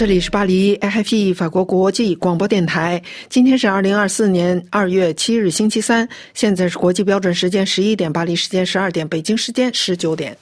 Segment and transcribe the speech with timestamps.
[0.00, 3.02] 这里是巴黎 AFP 法国国际广播电台。
[3.28, 6.08] 今天是二零二四年二月七日，星期三。
[6.32, 10.34] 现在是国际标准时间十一点，巴黎时间十二点，北京时间十九点。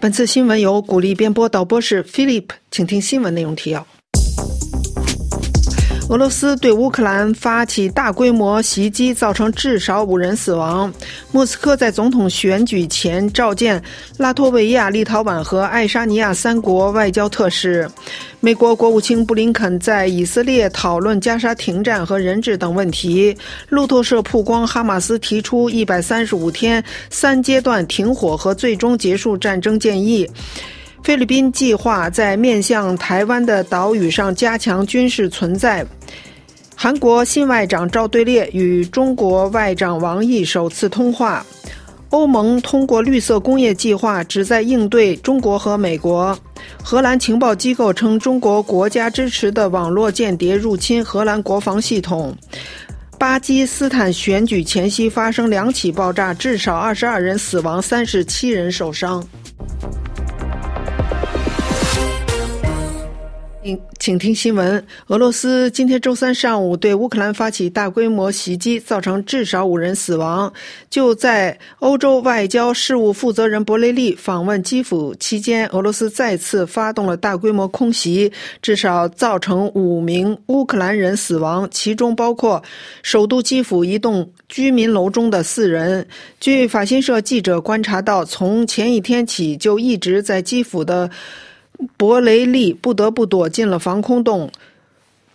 [0.00, 3.86] 本次新闻由鼓励编播，导播是 Philip，请听新闻内容提要。
[6.10, 10.92] 俄罗斯对乌克兰发起大规模袭击，造成至少五人死亡。
[11.32, 13.82] 莫斯科在总统选举前召见
[14.18, 17.88] 拉脱维亚、立陶宛和爱沙尼亚三国外交特使。
[18.40, 23.34] 美国国务卿布林肯在以色列讨论加沙停战和人质等问题。
[23.70, 30.30] 路透社曝光，哈马斯提出一百三十五天三阶段停火和最终结束战争建议。
[31.04, 35.84] 菲律宾计划在面向台湾的岛屿上加强军事存在。
[36.74, 41.44] 韩国新外长赵对列与中国外长王毅首次通话。
[42.08, 46.36] 欧盟通过绿色工业计划，旨在应对中国和美国。
[46.82, 52.34] 荷兰情报机构称，中国国家支持的网络间谍入侵荷兰国防系统。
[53.18, 59.22] 巴基斯坦选举前夕发生两起爆炸，至少二十二人死亡，三十七人受伤。
[63.98, 64.84] 请听新闻。
[65.06, 70.52] 俄罗斯今天周三上午对乌克兰发起大规模袭击，造成至少五人死亡。
[70.90, 82.62] 就在欧洲外交事务负责人博雷利访问基辅期间，俄罗斯再次发动了大规模空袭，至少造成五名乌克兰人死亡，其中包括
[83.02, 86.06] 首都基辅一栋居民楼中的四人。
[86.38, 91.08] 据法新社记者观察到，从前一天起就一直在基辅的。
[91.96, 94.50] 博雷利不得不躲进了防空洞。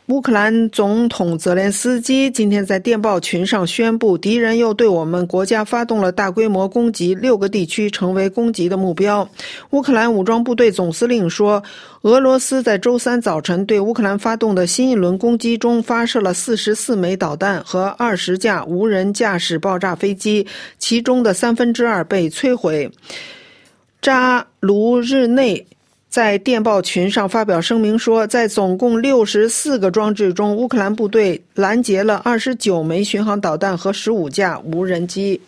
[0.08, 9.30] 乌克兰总统泽连斯基今天在电报群上宣布，敌人又对我们国家发动了大规模攻击，六个地区成为攻击的目标。
[9.70, 11.62] 乌克兰武装部队总司令说，
[12.02, 20.48] 俄罗斯在周三早晨对乌克兰发动的新一轮攻击中，发射了四十四枚导弹和二十架无人驾驶爆炸飞机，
[20.80, 22.90] 其中的三分之二被摧毁。
[24.02, 25.68] 扎卢日内。
[26.10, 35.40] 在电报群上发表声明说，在总共六十四个装置中，乌克兰部队拦截了二十九枚巡航导弹和十五架无人机。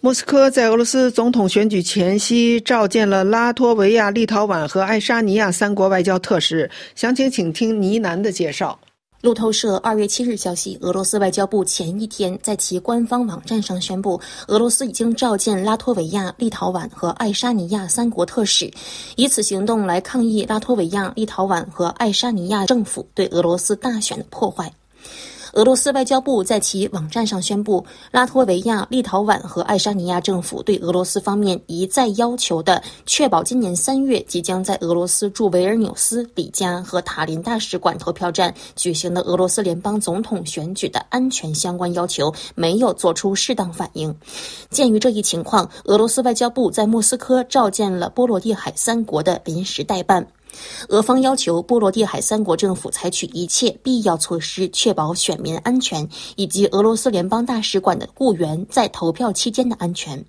[0.00, 6.68] 莫斯科在俄罗斯总统选举前夕召见了拉脱维亚、立陶宛和爱沙尼亚三国外交特使。
[6.96, 8.78] 详情请听倪楠的介绍。
[9.26, 18.72] 路透社二月七日消息，俄罗斯外交部前一天在其官方网站上宣布，俄罗斯已经召见拉脱维亚、立陶宛和爱沙尼亚三国特使，
[19.16, 24.72] 以此行动来抗议拉脱维亚、立陶宛和爱沙尼亚政府对俄罗斯大选的破坏。
[25.56, 44.14] 俄罗斯外交部在其网站上宣布，拉脱维亚、立陶宛和爱沙尼亚政府对俄罗斯方面一再要求的确保今年三月即将在俄罗斯驻维尔纽斯、里加和塔林大使馆投票站举行的俄罗斯联邦总统选举的安全相关要求，没有做出适当反应。
[44.68, 50.26] 鉴于这一情况，俄罗斯外交部在莫斯科召见了波罗的海三国的临时代办。
[50.88, 60.24] 俄方要求波罗的海三国政府采取一切必要措施，确保选民安全以及俄罗斯联邦大使馆的雇员在投票期间的安全。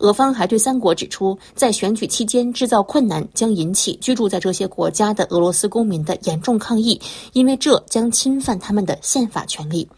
[0.00, 7.00] 俄方还对三国指出，在选举期间制造困难将引起居住在这些国家的俄罗斯公民的严重抗议，
[7.32, 9.88] 因为这将侵犯他们的宪法权利。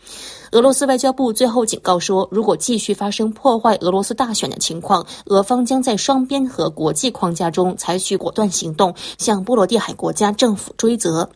[0.52, 11.28] 俄罗斯外交部最后警告说，如果继续发生破坏俄罗斯大选的情况，俄方将在双边和国际框架中采取果断行动，向波罗的海国家政府追责。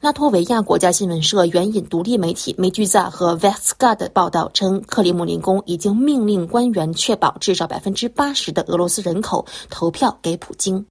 [0.00, 10.86] 拉脱维亚国家新闻社援引独立媒体梅居萨和 Vestga 的报道称，克里姆林宫已经命令官员确保至少百分之八十的俄罗斯人口投票给普京。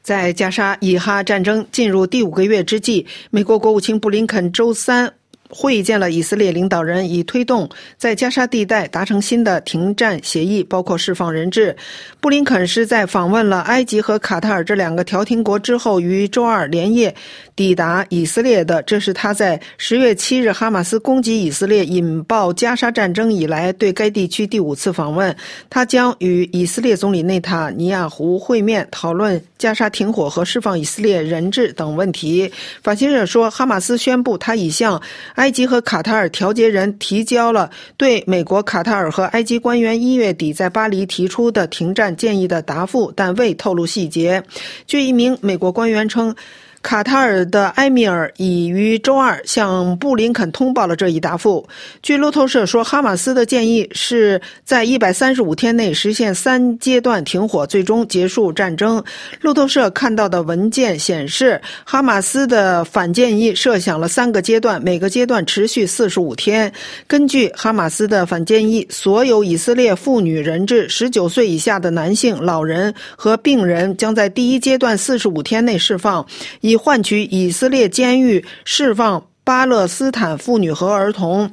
[0.00, 5.12] 在加沙以哈战争进入第五个月之际，美国国务卿布林肯周三
[5.50, 7.68] 会见了以色列领导人，以推动
[7.98, 11.76] 在加沙地带达成新的停战协议，包括释放人质。
[12.20, 17.14] 布林肯是在访问了埃及和卡塔尔这两个调停国之后，于周二连夜
[17.56, 18.82] 抵达以色列的。
[18.82, 25.34] 这是他在十月七日哈马斯攻击以色列引爆加沙战争以来对该地区第五次访问。
[25.68, 32.50] 他将与以色列总理内塔尼亚胡会面，讨论加沙停火和释放以色列人质等问题。
[32.82, 35.00] 法新社说，哈马斯宣布他已向
[35.40, 44.42] 埃及和卡塔尔调解人提交了对美国、卡塔尔和埃及官员一月底在巴黎提出的停战建议的答复，但未透露细节。
[44.86, 46.36] 据一名美国官员称，
[46.82, 51.68] 卡塔尔的埃米尔已于周二向布林肯通报了这一答复。
[52.02, 59.02] 据路透社说，哈马斯的建议是在一百三十五天内实现三阶段停火，最终结束战争。
[59.42, 66.72] 路透社看到的文件显示，哈马斯的反建议设想了三个阶段，每个阶段持续四十五天。
[67.06, 76.26] 根据哈马斯的反建议，所有以色列妇女人质、十九岁以下的男性、老人和病人将在第一阶段四十五天内释放。
[76.70, 81.50] 以换取以色列监狱释放巴勒斯坦妇女和儿童，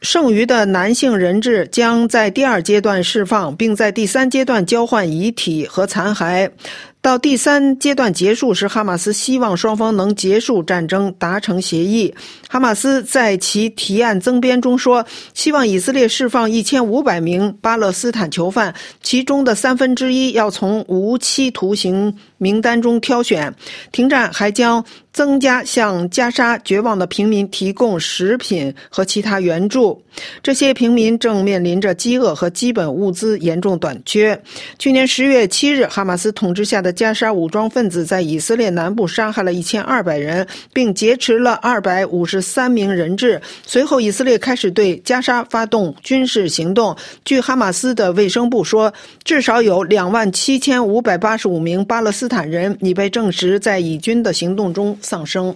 [0.00, 6.48] 剩余的男性人质将在第二阶段释放，并在第三阶段交换遗体和残骸。
[7.04, 12.14] 到第三阶段结束时，哈马斯希望双方能结束战争，达成协议。
[12.48, 15.04] 哈马斯在其提案增编中说，
[15.34, 23.54] 希望以色列释放一千五百名巴勒斯坦囚犯，其中的三分之一要从无期徒刑名单中挑选。
[23.92, 30.02] 停战还将增加向加沙绝望的平民提供食品和其他援助。
[30.42, 34.40] 这些平民正面临着饥饿和基本物资严重短缺。
[34.78, 43.42] 去年十月七日，哈马斯统治下的加沙武装分子在以色列南部杀害了一千二百人，并劫持了二百五十三名人质。
[43.66, 46.96] 随后，以色列开始对加沙发动军事行动。
[47.24, 48.94] 据哈马斯的卫生部说，
[49.24, 55.54] 至少有两万七千五百八十五名巴勒斯坦人已被证实在以军的行动中丧生。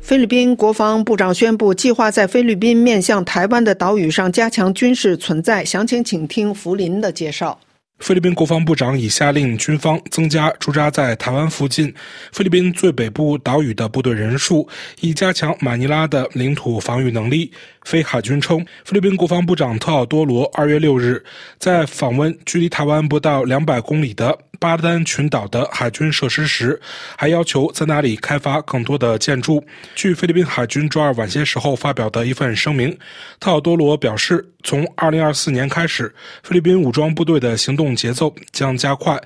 [0.00, 5.64] 菲律宾国防部长宣布，计划在菲律宾面向台湾的岛屿上加强军事存在。
[5.64, 7.58] 详情请听福林的介绍。
[8.00, 11.94] 菲律宾国防部长已下令军方增加驻扎在台湾附近
[12.32, 14.68] 菲律宾最北部岛屿的部队人数，
[15.00, 17.50] 以加强马尼拉的领土防御能力。
[17.84, 21.22] 菲海军称，菲律宾国防部长特奥多罗二月六日
[21.58, 26.80] 在访问距离台湾不到两百公里的巴丹群岛的海军设施时，
[27.16, 29.62] 还要求在那里开发更多的建筑。
[29.94, 32.96] 据菲律宾海军周二晚些时候发表的一份声明，
[33.38, 39.20] 特奥多罗表示，从二零二四年开始，菲律宾武装部队的行动节奏将加快。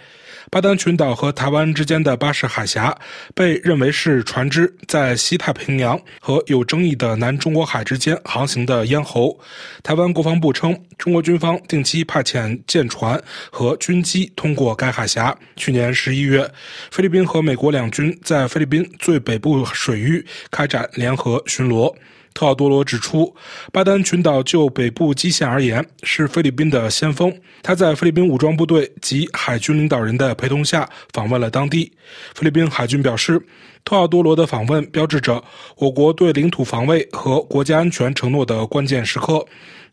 [0.50, 2.96] 巴丹群岛和台湾之间的巴士海峡
[3.34, 9.38] 被认为是船只在西太平洋和有争议的南中国海之间航行的咽喉。
[9.82, 15.36] 台湾国防部称，中国军方定期派遣舰船和军机通过该海峡。
[15.56, 16.50] 去年十一月，
[16.90, 21.94] 菲律宾和美国两军在菲律宾最北部水域开展联合巡逻。
[22.34, 23.34] 特奥多罗指出，
[23.72, 27.34] 巴丹群岛就北部基线而言是菲律宾的先锋。
[27.62, 31.92] 他在菲律宾武装部队及海军领导人的陪同下访问了当地。
[32.34, 33.40] 菲律宾海军表示，
[33.84, 35.42] 特奥多罗的访问标志着
[35.76, 39.44] 我国对领土防卫和国家安全承诺的关键时刻。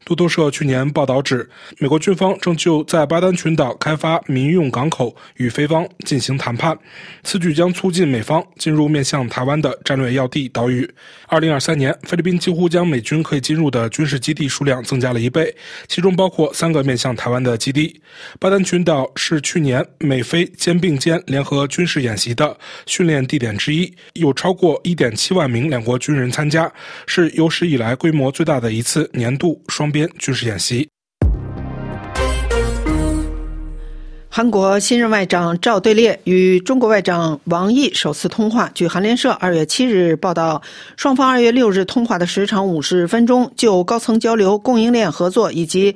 [0.08, 1.50] 路透社去年报道指，
[1.80, 6.78] 美国军方正就在巴丹群岛开发民用港口与菲方进行谈判，
[7.24, 10.88] 此举将促进美方进入面向台湾的战略要地岛屿。
[11.28, 15.54] 二零二三年，菲律宾几乎将美军可以进入的军事基地数量增加了一倍，
[15.88, 18.00] 其中包括三个面向台湾的基地。
[18.40, 22.56] 巴丹群岛是去年美菲肩并肩联合军事演习的
[22.86, 26.72] 训练地点之一，有超过一点七万名两国军人参加，
[27.08, 30.88] 是有史以来规模最大的一次年度双边军事演习。
[34.28, 38.70] 韩国新任外长赵对列与中国外长王毅首次通话。
[38.74, 40.62] 据韩联社二月七日报道，
[40.98, 45.96] 双方二月六日通话的时长五十分钟，就高层交流、供应链合作以及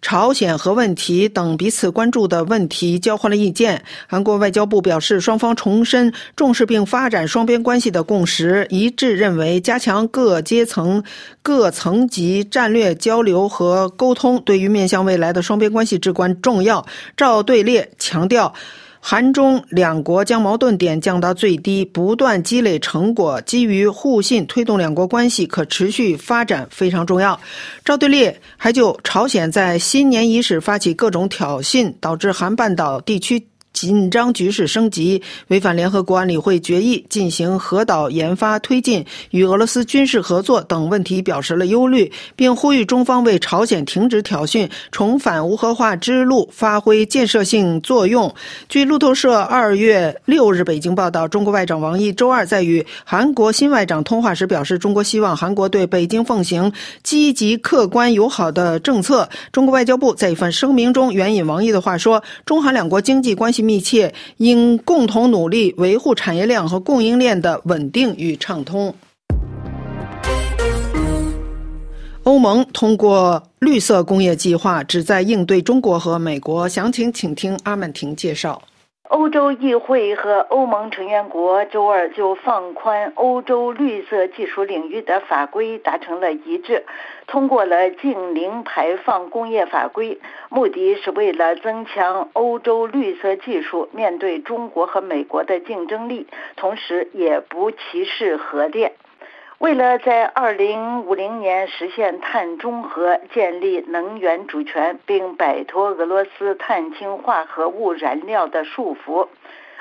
[0.00, 3.82] 朝鲜核问题等彼此关注的问题交换了意见。
[4.06, 11.02] 韩国外交部表示，双方重申重视并发展双边关系的共识，一致认为加强各阶层、
[11.42, 16.86] 各层级战略交流和沟通，对于面向未来的双边关系至关重要。
[17.16, 18.54] 赵对列强调，
[19.00, 27.38] 韩中两国将矛盾点降到最低，不断积累成果，基于互信推动两国关系可持续发展非常重要。
[27.84, 48.34] 赵对列还就朝鲜在新年伊始发起各种挑衅，导致韩半岛地区紧张局势升级，违反联合国安理会决议，进行核导研发推进与俄罗斯军事合作等问题表示了忧虑，并呼吁中方为朝鲜停止挑衅、重返无核化之路发挥建设性作用。
[48.68, 56.72] 据路透社二月六日北京报道，中国外长王毅周二在与韩国新外长通话时表示，中国希望韩国对北京奉行
[57.04, 59.28] 积极、客观、友好的政策。
[59.52, 68.94] 中国外交部在一份声明中援引王毅的话说：“中韩两国经济关系。”密切，应共同努力维护产业链和供应链的稳定与畅通。
[72.24, 76.68] 欧盟通过绿色工业计划，旨在应对中国和美国。
[76.68, 78.60] 详情请听阿曼婷介绍。
[79.08, 86.84] 欧洲议会和欧盟成员国周二就放宽欧洲绿色技术领域的法规达成了一致，
[87.26, 98.92] 通过了净零排放工业法规，目的是为了增强欧洲绿色技术面对中国和美国的竞争力，同时也不歧视核电。
[99.58, 109.26] 为了在二零五零年实现碳中和、建立能源主权，并摆脱俄罗斯碳氢化合物燃料的束缚，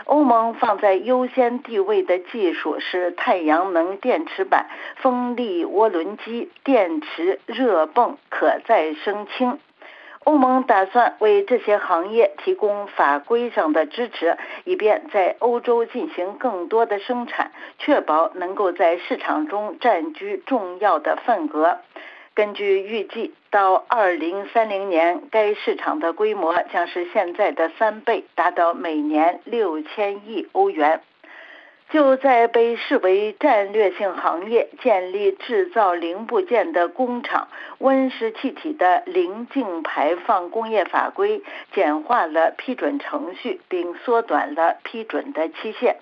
[0.05, 4.65] 欧盟放在优先地位的技术是太阳能电池板、
[4.95, 9.59] 风力涡轮机、电池热泵、可再生氢。
[10.27, 21.77] 欧盟打算为这些行业提供法规上的支持，以便在欧洲进行更多的生产，确保能够在市场中占据重要的份额。
[22.33, 30.99] 根据预计，到2030年，该市场的规模将是现在的三倍，达到每年六千亿欧元。
[31.89, 41.41] 就在被视为战略性行业建立制造零部件的工厂，温室气体的零净排放工业法规
[41.71, 45.95] 简化了批准程序，并缩短了批准的期限。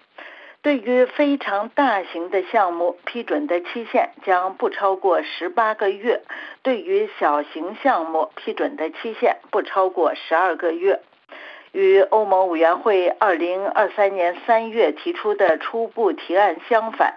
[0.64, 6.22] 对于非常大型的项目，批准的期限将不超过十八个月；
[6.64, 11.02] 对于小型项目，批准的期限不超过十二个月。
[11.76, 17.16] 与欧盟委员会二零二三年三月提出的初步提案相反。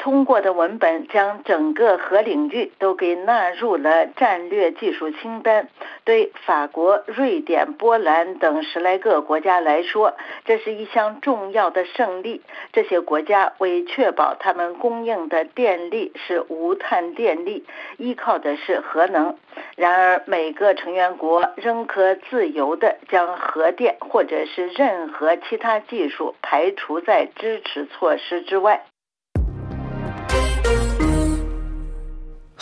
[0.00, 5.68] 通过的文本将整个核领域都给纳入了战略技术清单。
[6.04, 10.16] 对法国、瑞典、波兰等十来个国家来说，
[10.46, 12.40] 这是一项重要的胜利。
[12.72, 17.66] 这些国家为确保他们供应的电力是无碳电力，
[17.98, 19.36] 依靠的是核能。
[19.76, 28.86] 然而，每个成员国仍可自由地将核电或者是任何其他技术排除在支持措施之外。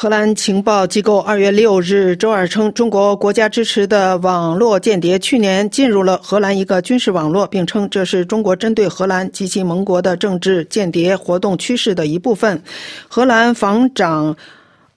[0.00, 12.62] 荷兰情报机构二月六日周二称，中国国家支持的网络间谍去年进入了荷兰一个军事网络，并称这是中国针对荷兰及其盟国的政治间谍活动趋势的一部分。
[13.08, 14.36] 荷兰防长。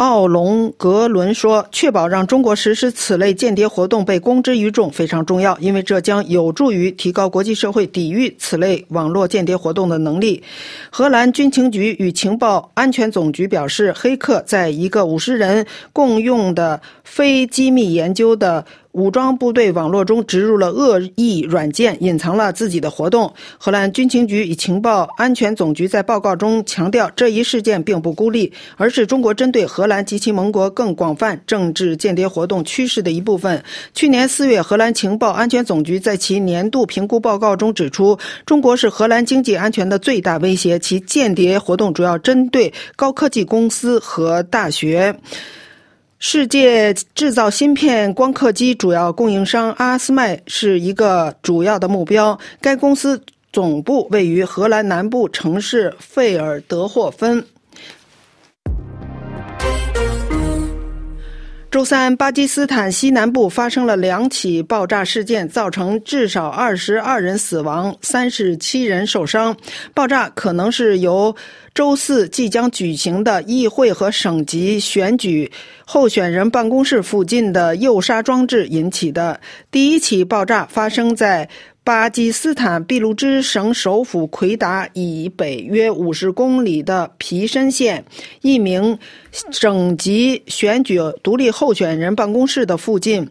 [0.02, 10.42] 奥隆格伦说：“确保让中国实施此类间谍活动被公之于众非常重要，因为这将有助于提高国际社会抵御此类网络间谍活动的能力。”
[10.90, 18.66] 荷兰军情局与情报安全总局表示，黑客在一个五十人共用的非机密研究的。
[18.94, 23.34] 武装部队网络中植入了恶意软件，隐藏了自己的活动。
[23.58, 33.64] 荷兰军情局与情报安全总局在报告中强调，这一事件并不孤立，而是中国针对荷兰及其盟国更广泛政治间谍活动趋势的一部分。
[33.94, 45.16] 去年四月，荷兰情报安全总局在其年度评估报告中指出，中国是荷兰经济安全的最大威胁，其间谍活动主要针对高科技公司和大学。
[46.24, 52.38] 世界制造芯片光刻机主要供应商阿斯麦是一个主要的目标。
[52.62, 53.20] 该公司
[53.52, 57.44] 总部位于荷兰南部城市费尔德霍芬。
[61.72, 69.56] 周三，巴基斯坦西南部发生了两起爆炸事件，造成至少二十二人死亡，三十七人受伤。
[69.94, 71.34] 爆炸可能是由
[71.74, 75.50] 周四即将举行的议会和省级选举
[75.86, 79.40] 候选人办公室附近的诱杀装置引起的。
[79.72, 81.48] 第一起爆炸发生在
[81.84, 88.06] 巴基斯坦俾路支省首府奎达以北约五十公里的皮申县，
[88.42, 89.00] 一名
[89.50, 93.28] 省级选举独立候选人办公室的附近。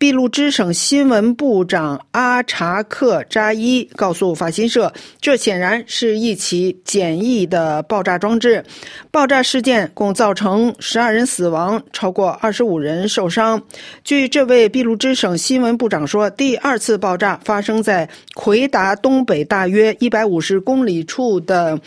[0.00, 4.90] 俾路支省新闻部长阿查克扎伊告诉法新社
[5.20, 8.64] ：“这显然是一起简易的爆炸装置。
[9.10, 13.62] 爆炸事件共造成十二人死亡，超过二十五人受伤。”
[14.02, 21.78] 据这位俾路支省新闻部长说，第二次爆炸发生在奎达东北大约一百五十公里处的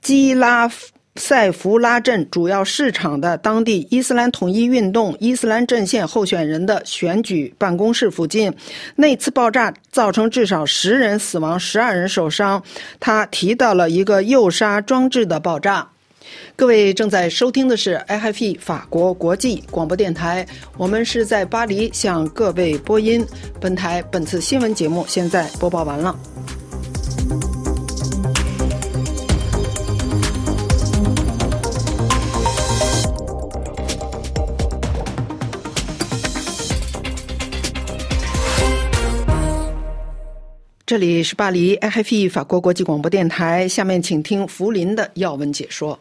[0.00, 0.70] 基拉。
[1.18, 8.52] 塞弗拉镇主要市场的当地伊斯兰统一运动伊斯兰阵线候选人的选举办公室附近，
[8.94, 12.62] 那次爆炸造成至少十人死亡，十二人受伤。
[13.00, 15.86] 他提到了一个诱杀装置的爆炸。
[16.54, 20.46] 各位正在收听的是 IFP 法国国际广播电台，
[20.76, 23.26] 我们是在巴黎向各位播音。
[23.60, 26.16] 本台本次新闻节目现在播报完了。
[40.88, 43.68] 这里是巴黎 RFI 法国国际广播电台。
[43.68, 46.00] 下面请听福林的要闻解说。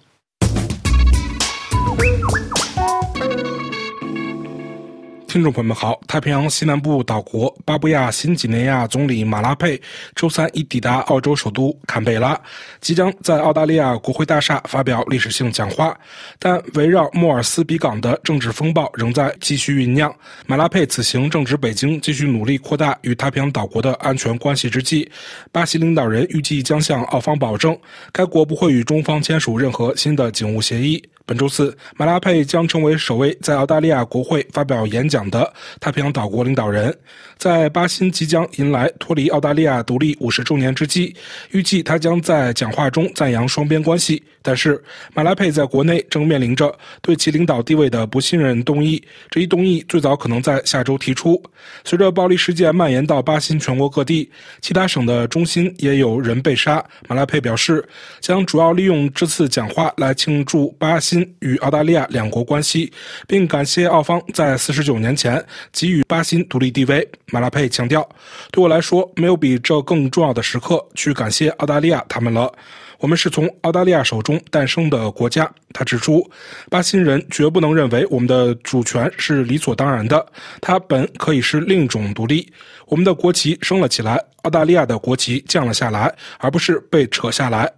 [5.38, 9.80] 听众朋友们好，太平洋西南部岛国巴布亚新几内亚总理马拉佩
[10.16, 12.36] 周三已抵达澳洲首都坎贝拉，
[12.82, 15.96] 即将在澳大利亚国会大厦发表历史性讲话。
[16.40, 20.12] 但围绕莫尔斯比港的政治风暴仍在继续酝酿。
[20.48, 25.08] 马拉佩此行正值北京继续努力扩大与太平洋岛国的安全关系之际，
[25.52, 27.78] 巴西领导人预计将向澳方保证，
[28.12, 31.00] 该国不会与中方签署任何新的警务协议。
[31.28, 36.98] 本周四，马拉佩将成为首位在澳大利亚国会发表演讲的太平洋岛国领导人。
[37.38, 41.14] 在巴新即将迎来脱离澳大利亚独立五十周年之际，
[41.52, 44.24] 预计他将在讲话中赞扬双边关系。
[44.42, 44.82] 但是，
[45.14, 49.04] 马拉佩在国内正面临着对其领导地位的不信任动议。
[49.30, 51.40] 这一动议最早可能在下周提出。
[51.84, 54.32] 随着暴力事件蔓延到巴新全国各地，
[54.62, 56.84] 其他省的中心也有人被杀。
[57.10, 57.86] 马拉佩表示，
[58.22, 62.92] 将主要利用这次讲话来庆祝巴新与澳大利亚两国关系，
[63.28, 67.08] 并感谢澳方在四十九年前给予巴新独立地位。
[67.32, 68.08] 马拉佩强调
[68.52, 72.52] ：“对我来说，没有比这更重要的时刻去感谢澳大利亚他们了。”
[73.00, 76.28] 我们是从澳大利亚手中诞生的国家，他指出，
[76.68, 80.26] 巴新人绝不能认为我们的主权是理所当然的，
[80.62, 82.52] 它本可以是另一种独立。
[82.88, 87.72] 我们的国旗升了起来，澳大利亚的国旗降了下来，而不是被扯下来。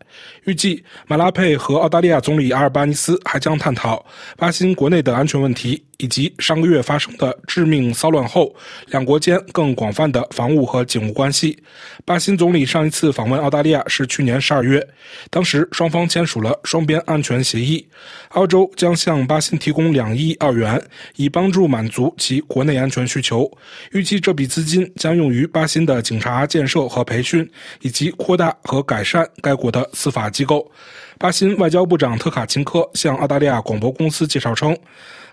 [0.46, 4.04] 预计马拉佩和澳大利亚总理阿尔巴尼斯还将探讨
[4.38, 5.84] 巴新国内的安全问题。
[6.02, 8.56] 以及上个月发生的致命骚乱后，
[8.88, 11.62] 两国间更广泛的防务和警务关系。
[12.06, 14.82] 巴新总理上一次访问澳大利亚是去年十二月，
[15.30, 17.86] 当时双方签署了双边安全协议。
[18.30, 20.82] 澳洲将向巴新提供两亿澳元，
[21.18, 23.52] 以帮助满足其国内安全需求。
[23.92, 27.50] 预计这笔资金将用于巴新的警察建设和培训，
[27.82, 30.70] 以及扩大和改善该国的司法机构。
[31.18, 34.78] 巴新外交部长特卡钦科向澳大利亚广播公司介绍称，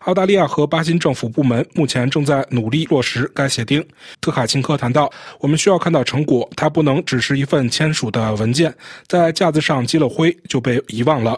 [0.07, 3.85] 澳大利亚和巴新政府部门目前正在努力落实该协定。
[4.21, 8.73] 特卡琴科谈到：“我们需要看到成果，它不能只是一份签署的文件，
[9.09, 11.37] 在架子上积了灰就被遗忘了。”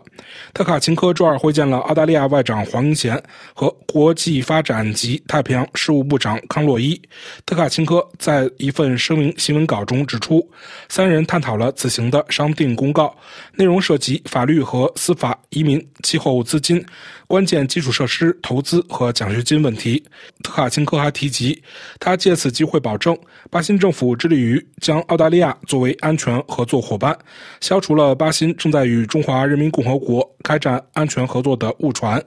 [0.52, 3.20] 特卡琴科周二会见了澳大利亚外长黄英贤
[3.54, 7.00] 和国际发展及太平洋事务部长康洛伊。
[7.46, 10.46] 特卡琴科在一份声明新闻稿中指出，
[10.90, 13.16] 三人探讨了此行的商定公告，
[13.54, 16.85] 内容涉及法律和司法、移民、气候资金、
[17.28, 20.02] 关键基础设施投资和奖学金问题。
[20.42, 21.62] 特卡钦科还提及，
[22.00, 23.16] 他借此机会保证，
[23.50, 27.16] 巴新政府致力于将澳大利亚作为安全合作伙伴，
[27.60, 32.20] 消除了巴新正在与中华人民共和国开展安全合作的误传。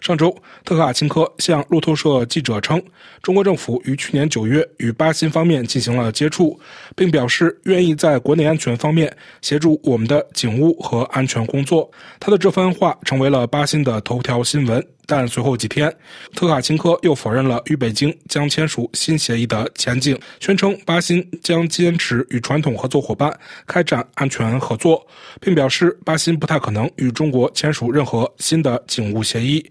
[0.00, 2.82] 上周，特卡钦科向路透社记者称，
[3.22, 6.58] 中国政府于去年九月与巴新方面进行了接触，
[6.96, 11.88] 并表示愿意在国内安全方面协助我们的警务和安全工作。
[12.18, 14.82] 他的这番话成为了巴新的头条新闻。
[15.10, 15.94] 但随后几天，
[16.34, 23.34] 特卡钦科又否认了与北京将签署新协议的前景，宣称巴新将坚持与传统合作伙伴
[23.66, 25.06] 开展安全合作，
[25.40, 29.64] 并表示巴新不太可能与中国签署任何新的警务协议。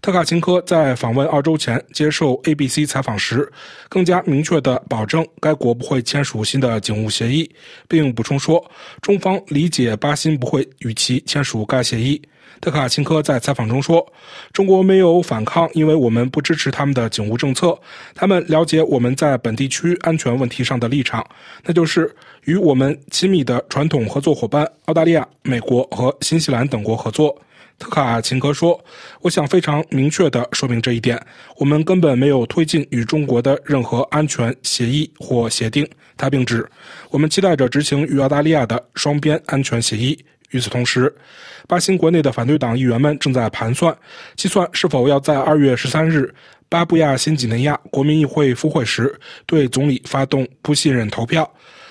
[0.00, 3.50] 特卡钦科在访问澳洲前接受 ABC 采访时，
[3.90, 7.50] 更加明确地保证该国不会签署新的警务协议，
[7.86, 8.64] 并补充说，
[9.02, 12.22] 中方理解巴新不会与其签署该协议。
[12.60, 14.04] 特卡琴科在采访中说
[14.52, 17.78] ：“中国没有反抗，因为我们不支持他们的警务政策。
[18.14, 21.24] 他们了解我们在本地区安全问题上的立场，
[21.64, 22.12] 那就是
[22.44, 27.40] 与我们亲密的传统合作伙伴澳大利亚、美国和新西兰等国合作。”
[27.78, 28.84] 特卡琴科说
[29.22, 31.16] ：“我想非常明确地说明这一点，
[31.58, 36.68] 我们根本没有推进与中国的任何安全协议或协定。”他并指
[37.10, 40.18] ：“我们期待着执行与澳大利亚的双边安全协议。”
[40.50, 41.14] 与此同时，
[41.66, 43.96] 巴新国内的反对党议员们正在盘算，
[44.36, 46.34] 计算是否要在二月十三日
[46.68, 51.50] 巴布亚新几内亚国民议会复会时对总理发动不信任投票。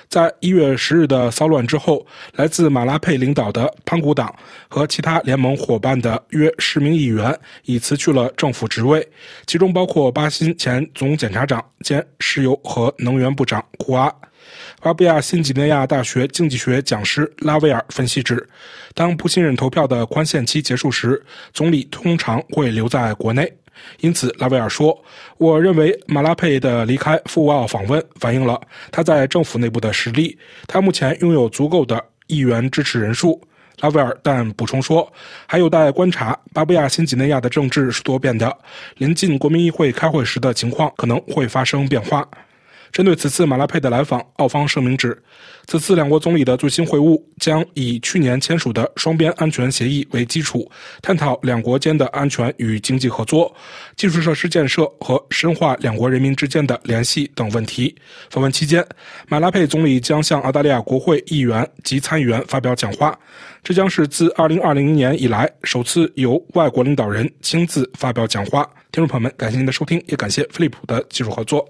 [0.09, 4.33] 在一月十日的骚乱之后，来自马拉佩领导的潘古党
[4.69, 9.05] 和其他联盟伙伴的约十名议员已辞去了政府职位，
[9.45, 14.09] 其中包括巴新前总检察长兼石油和能源部长库阿。
[14.79, 18.47] 巴布亚新几内亚大学经济学讲师拉威尔分析指，
[18.93, 23.51] 当不信任投票的宽限期结束时，总理通常会留在国内。
[24.01, 24.95] 因此，拉威尔说
[25.37, 28.61] ：“我认为马拉佩的离开赴澳访问反映了
[28.91, 30.37] 他在政府内部的实力，
[30.67, 33.41] 他目前拥有足够的议员支持人数。”
[33.81, 35.11] 拉威尔但补充说
[35.47, 38.55] ：“还有待观察，巴布亚新几内亚的政治是多变的，
[38.97, 42.27] 临近国民议会开会时的情况可能会发生变化。”
[42.97, 45.15] 针对此次马拉佩的来访，澳方声明指，
[45.67, 50.67] 此次两国总理的最新会晤将以去年签署的双边安全协议为基础，
[50.99, 53.55] 探讨两国间的安全与经济合作、
[53.95, 57.95] 基础设施建设和深化两国人民之间的联系等问题。
[58.31, 58.83] 访问期间，
[59.27, 63.15] 马拉佩总理将向澳大利亚国会议员及参议员发表讲话，
[63.63, 68.67] 这将是自2020年以来首次由外国领导人亲自发表讲话。
[68.91, 71.63] 听众朋友们，感谢您的收听，也感谢飞利浦的技术合作。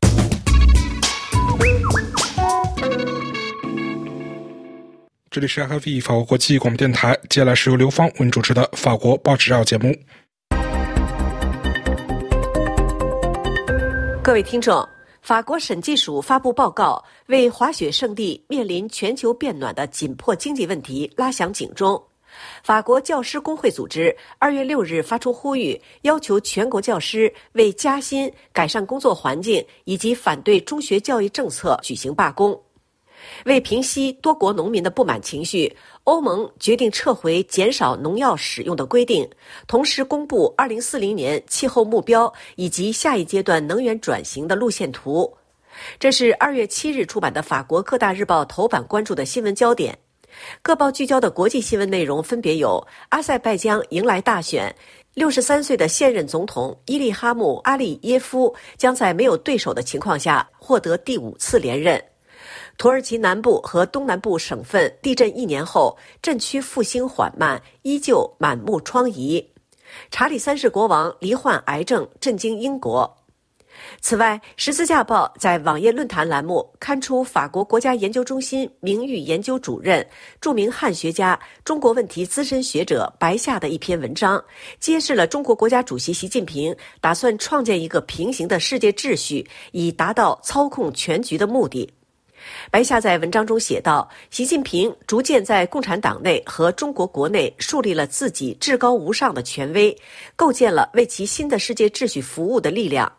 [5.29, 9.93] 这里是 RFI 法国国际广播电台，接下来是由刘芳为您主持的法国报纸要节目。
[14.23, 14.87] 各位听众，
[15.21, 22.01] 法国审计署发布报告，为滑雪胜地面临全球变暖的紧迫经济问题拉响警钟。
[22.63, 32.57] 法国教师工会组织二月六日发出呼吁，要求全国教师为加薪、改善工作环境以及反对中学教育政策举行罢工。
[33.45, 39.27] 为平息多国农民的不满情绪，欧盟决定撤回减少农药使用的规定，
[39.67, 45.31] 同时公布2040年气候目标以及下一阶段能源转型的路线图。
[45.99, 49.97] 这是2月7日出版的法国各大日报头版关注的新闻焦点。
[50.61, 54.75] 各报聚焦的国际新闻内容分别有：阿塞拜疆迎来大选
[55.15, 62.03] ，63岁的现任总统伊利哈木·阿利耶夫将在没有对手的情况下获得第五次连任。
[62.77, 69.43] 土耳其南部和东南部省份地震一年后，震区复兴缓慢，依旧满目疮痍。
[70.11, 73.11] 查理三世国王罹患癌症，震惊英国。
[73.99, 80.05] 此外，《十字架报》在网页论坛栏目刊出法国国家研究中心名誉研究主任、
[80.39, 84.43] 著名汉学家、中国问题资深学者白夏的一篇文章，
[84.79, 91.91] 揭示了中国国家主席习近平打算创建一个平行的世界秩序，以达到操控全局的目的。
[92.69, 99.95] 白夏在文章中写道：“习近平逐渐在共产党内和中国国内树立了自己至高无上的权威，
[100.35, 103.11] 构建了为其新的世界秩序服务的力量。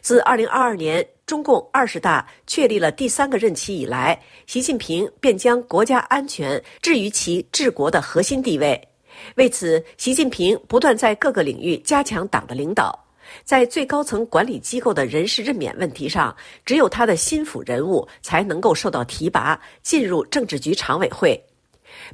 [0.00, 8.88] 自2022年中共二十大确立了第三个任期以来，习近平便将国家安全置于其治国的核心地位。
[9.36, 12.98] 为此，习近平不断在各个领域加强党的领导。”
[13.44, 21.40] 在最高层管理机构的人事任免问题上，只有他的心腹人物才能够受到提拔，进入政治局常委会。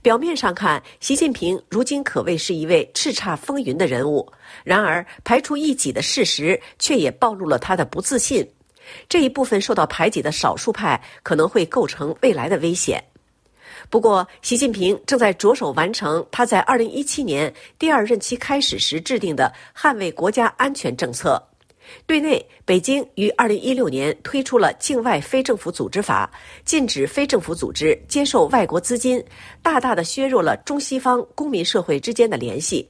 [0.03, 4.27] 表面上看，习近平如今可谓是一位叱咤风云的人物，
[4.65, 8.49] 然而排除异己的事实却也暴露了他的不自信。
[9.09, 13.03] 这一部分受到排挤的少数派可能会构成未来的危险。
[13.89, 21.43] 不过，习近平正在着手完成他在2017年第二任期开始时制定的捍卫国家安全政策。
[22.05, 26.29] 对内，北京于2016年推出了《境外非政府组织法》，
[26.65, 29.25] 禁止非政府组织接受外国资金，
[29.63, 32.89] 大大的削弱了中西方公民社会之间的联系。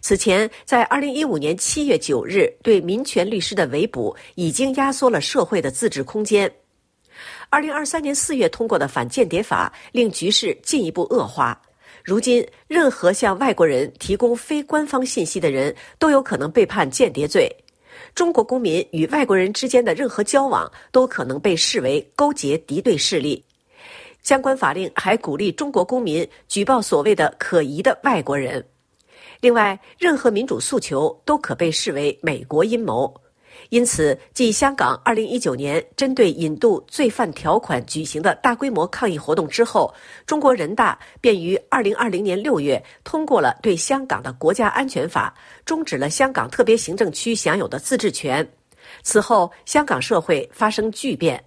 [0.00, 6.50] 此前，在2015年7月9日对民权律师的围捕，已经压缩了社会的自治空间。
[7.48, 11.60] 二零二三年四月通过的反间谍法令局势进一步恶化。
[12.04, 17.50] 如今，任何向外国人提供非官方信息的人都有可能被判间谍罪。
[18.14, 23.42] 中国公民与外国人之间的任何交往都可能被视为勾结敌对势力。
[24.22, 28.64] 相关法令还鼓励中国公民举报所谓的可疑的外国人。
[29.40, 33.12] 另外，任何民主诉求都可被视为美国阴谋。
[33.70, 39.92] 因此，继香港2019年针对引渡罪犯条款举行的大规模抗议活动之后，
[40.26, 48.48] 中国人大便于2020年6月通过了对香港的国家安全法，终止了香港特别行政区享有的自治权。
[49.02, 51.42] 此后，香港社会发生巨变。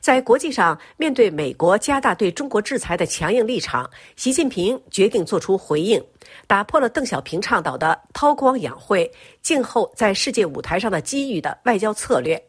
[0.00, 6.02] 在国际上，面对美国加大对中国制裁的强硬立场，习近平决定作出回应，
[6.46, 9.10] 打破了邓小平倡导的“韬光养晦”、
[9.42, 12.42] 静候在世界舞台上的机遇的外交策略。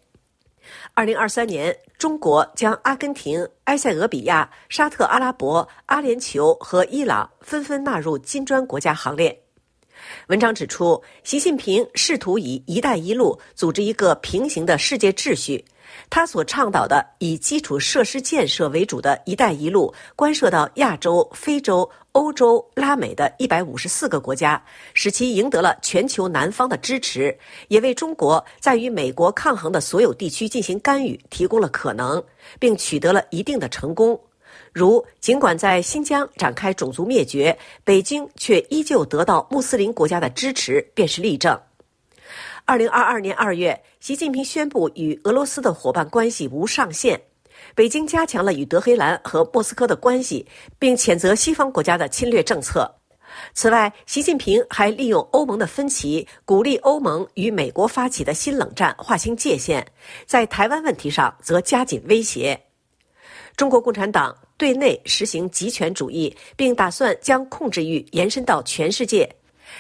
[0.94, 9.44] 二零二三年，中国将阿根廷、埃塞俄比亚、沙特阿拉伯、阿联酋和伊朗纷纷纳入金砖国家行列。
[10.28, 15.64] 文章指出，习近平试图以“一带一路”组织一个平行的世界秩序。
[16.10, 24.62] 他所倡导的以基础设施建设为主的一带一路，关涉到亚洲、非洲、欧洲、拉美的一百五十四个国家，
[24.94, 27.38] 使其赢得了全球南方的支持，
[27.68, 32.24] 也为中国在与美国抗衡的所有地区进行干预提供了可能，
[32.58, 34.18] 并取得了一定的成功。
[34.74, 41.60] 如，尽管在新疆展开种族灭绝，北京却依旧得到穆斯林国家的支持，便是例证。
[42.64, 47.22] 二零二二年二月，习近平宣布与俄罗斯的伙伴关系无上限。
[47.76, 50.48] 北京加强了与德黑兰和莫斯科的关系，
[50.80, 52.90] 并谴责西方国家的侵略政策。
[53.54, 59.86] 此外，习近平还利用欧盟的分歧，鼓励欧盟与美国发起的新冷战划清界限，
[60.26, 62.60] 在台湾问题上则加紧威胁。
[63.56, 69.28] 中国共产党对内实行极权主义，并打算将控制欲延伸到全世界，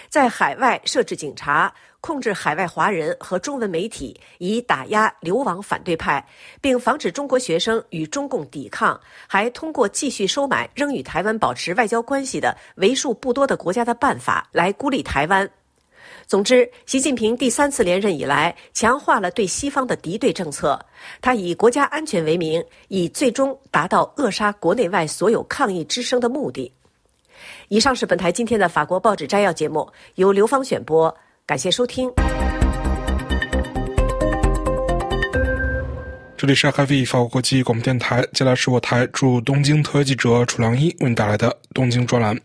[0.10, 1.72] 在海外设置警察。
[2.04, 6.28] 控制海外华人和中文媒体，以打压流亡反对派，
[6.60, 15.48] 并防止中国学生与中共抵抗，还通过继续收买仍与台湾保持外交关系的为数不多的国家的办法来孤立台湾。
[16.32, 20.80] 总之，习近平第三次连任以来，强化了对西方的敌对政策。
[21.20, 26.72] 他以国家安全为名，以最终达到扼杀国内外所有抗议之声的目的。
[27.67, 31.13] 以上是本台今天的法国报纸摘要节目，由刘芳选播。
[31.46, 32.10] 感谢收听。
[36.38, 42.39] 这里是 RFI 法国国际广播电台，接下来是我台驻东京特约记者楚良一为你带来的东京专栏。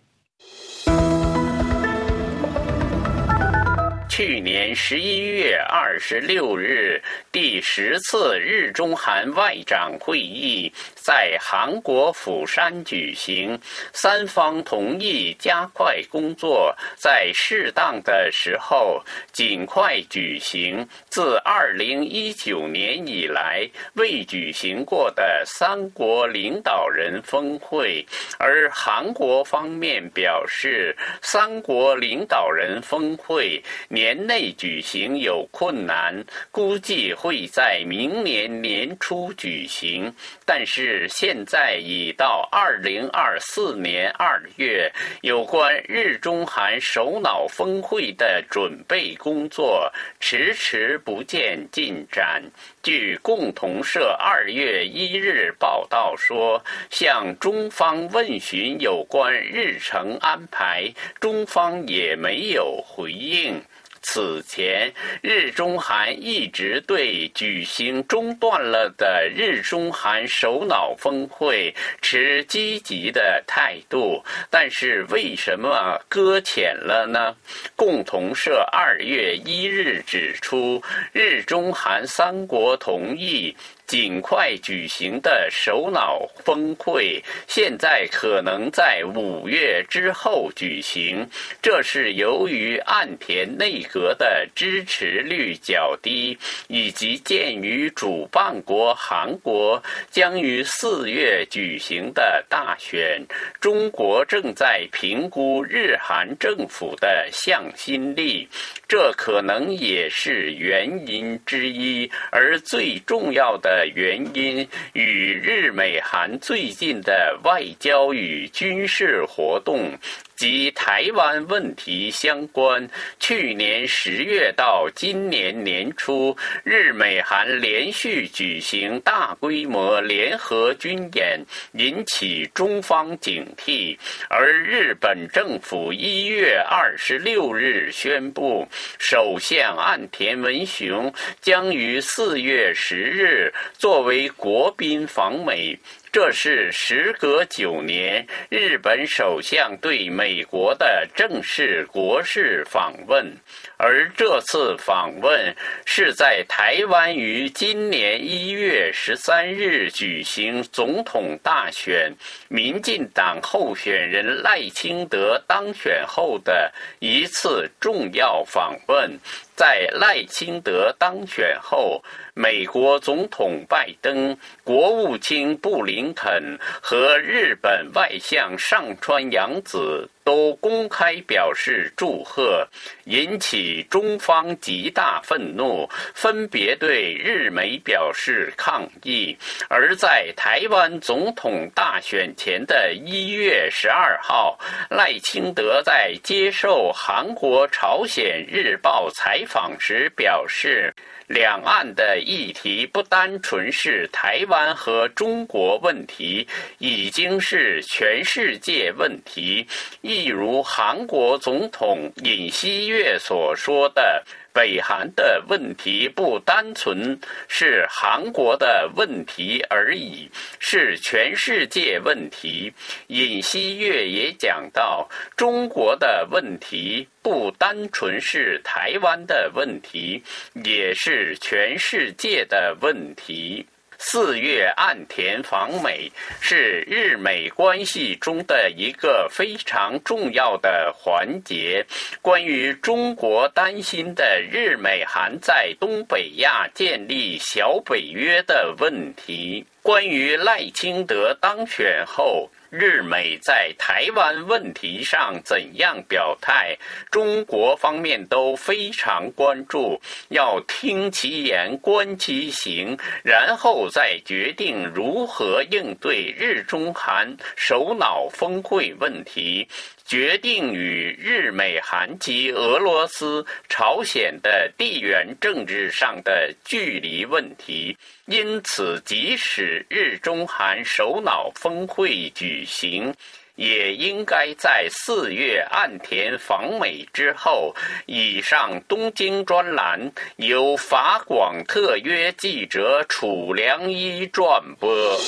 [4.16, 10.72] 去年十一月二十六日，第十次日中韩外长会议
[11.06, 13.56] 在韩国釜山举行，
[13.92, 28.04] 三方同意加快工作，在适当的时候尽快举行自二零一九年以来未举行过的三国领导人峰会，
[28.40, 34.16] 而韩国方面表示，三国领导人峰会年。
[34.16, 40.10] 年内举行有困难，估计会在明年年初举行。
[40.46, 52.42] 但是现在已到二零二四年二月，有关日中韩首脑峰会的准备工作迟迟不见进展。
[52.82, 60.88] 据共同社二月一日报道说，向中方问询有关日程安排，
[61.20, 63.60] 中方也没有回应。
[64.08, 77.34] 此前，日中韩一直对举行中断了的日中韩首脑峰会持积极的态度，但是为什么搁浅了呢？
[77.74, 80.80] 共同社二月一日指出，
[81.12, 83.56] 日中韩三国同意。
[83.86, 91.26] 尽快举行的首脑峰会，现在可能在五月之后举行。
[91.62, 96.36] 这是由于岸田内阁的支持率较低，
[96.68, 103.24] 以及鉴于主办国韩国将于四月举行的大选，
[103.60, 108.48] 中国正在评估日韩政府的向心力，
[108.88, 112.10] 这可能也是原因之一。
[112.30, 113.86] 而最重要的。
[113.94, 119.90] 原因与日美韩最近的外交与军事活动
[120.36, 122.88] 及台湾问题相关。
[123.18, 131.40] 去年十月到今年年初，日美韩连续举行大规模联合军演，
[131.72, 133.96] 引起中方警惕。
[134.28, 138.68] 而日本政府一月二十六日宣布，
[138.98, 145.78] 首相岸田文雄将于四月十日作为国宾访美。
[146.16, 153.36] 这是时隔九年，日本首相对美国的正式国事访问，
[153.78, 162.10] 而这次访问是在台湾于今年一月十三日举行总统大选，
[162.48, 169.18] 民进党候选人赖清德当选后的一次重要访问。
[169.54, 172.02] 在赖清德当选后，
[172.34, 182.66] 美国总统拜登、国务卿布林肯和日本外相上川阳子都公开表示祝贺，
[183.04, 189.38] 引起中方极大愤怒，分别对日美表示抗议。
[189.68, 194.58] 而在台湾总统大选前的一月十二号，
[194.90, 200.92] 赖清德在接受韩国《朝鲜日报》采访时表示。
[201.26, 206.46] 两岸的议题不单纯是台湾和中国问题，
[206.78, 209.66] 已经是全世界问题。
[210.02, 214.22] 一如韩国总统尹锡悦所说的。
[214.56, 222.72] 北韩的问题不单纯是韩国的问题而已，是全世界问题。
[223.08, 230.22] 尹锡悦也讲到，中国的问题不单纯是台湾的问题，
[230.64, 233.66] 也是全世界的问题。
[233.98, 241.84] 四月岸田访美是日美关系中的一个非常重要的环节。
[242.22, 252.50] 关于中国担心的日美韩在东北亚建立小北约的问题，关于赖清德当选后。
[252.70, 256.76] 日美在台湾问题上怎样表态，
[257.10, 269.68] 中国方面都非常关注，要听其言，观其行，然后再决定如何应对日中韩首脑峰会问题。
[270.06, 283.12] 决定与日美韩及俄罗斯、朝鲜的地缘政治上的距离问题，因此，即使日中韩首脑峰会举行，
[283.56, 287.74] 也应该在四月岸田访美之后，
[288.06, 295.18] 以上东京专栏由法广特约记者楚良一转播。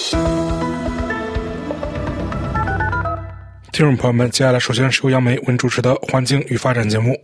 [3.78, 7.16] 听众朋友们，接下来首先是由杨梅文主持的环境与发展节目。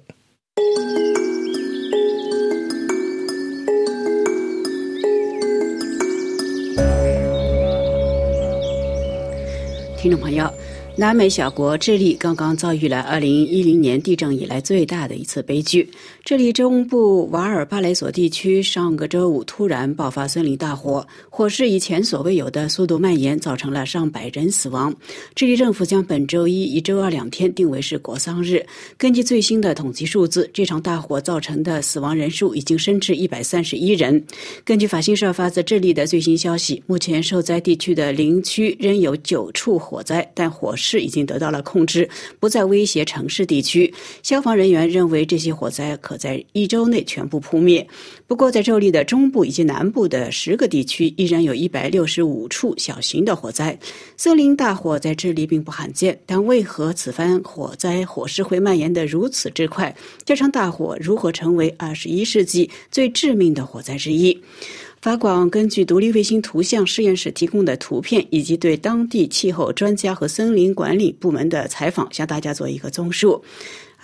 [9.97, 10.49] 听众朋友。
[10.97, 15.91] 南美小国智利刚刚遭遇了二零一零年地震以来最大的一次悲剧。
[16.25, 24.95] 智利中部瓦尔巴雷索地区上个周五突然爆发森林大火，火势以前所未有的速度蔓延，造成了上百人死亡。
[25.35, 28.65] 智利政府将本周一一周二两天定为是国丧日。
[28.97, 34.25] 根据最新的统计数字，这场大火造成的死亡人数已经升至一百三十一人。
[34.65, 43.93] 根据法新社发自智利的最新消息，目前受灾地区的林区仍有九处火灾，但火势市已经得到了控制，不再威胁城市地区。
[44.23, 47.87] 消防人员认为这些火灾可在一周内全部扑灭。
[48.27, 53.79] 不过，在智利的中部以及南部的十个地区，依然有一百六十五处小型的火灾。
[54.17, 59.95] 森林大火在智利并不罕见，但为何此番火灾火势会蔓延得如此之快？
[60.25, 64.39] 这场大火如何成为二十一世纪最致命的火灾之一？
[65.05, 73.45] 法广根据独立卫星图像实验室提供的图片，以及对当地气候专家和森林管理部门的采访，向大家做一个综述。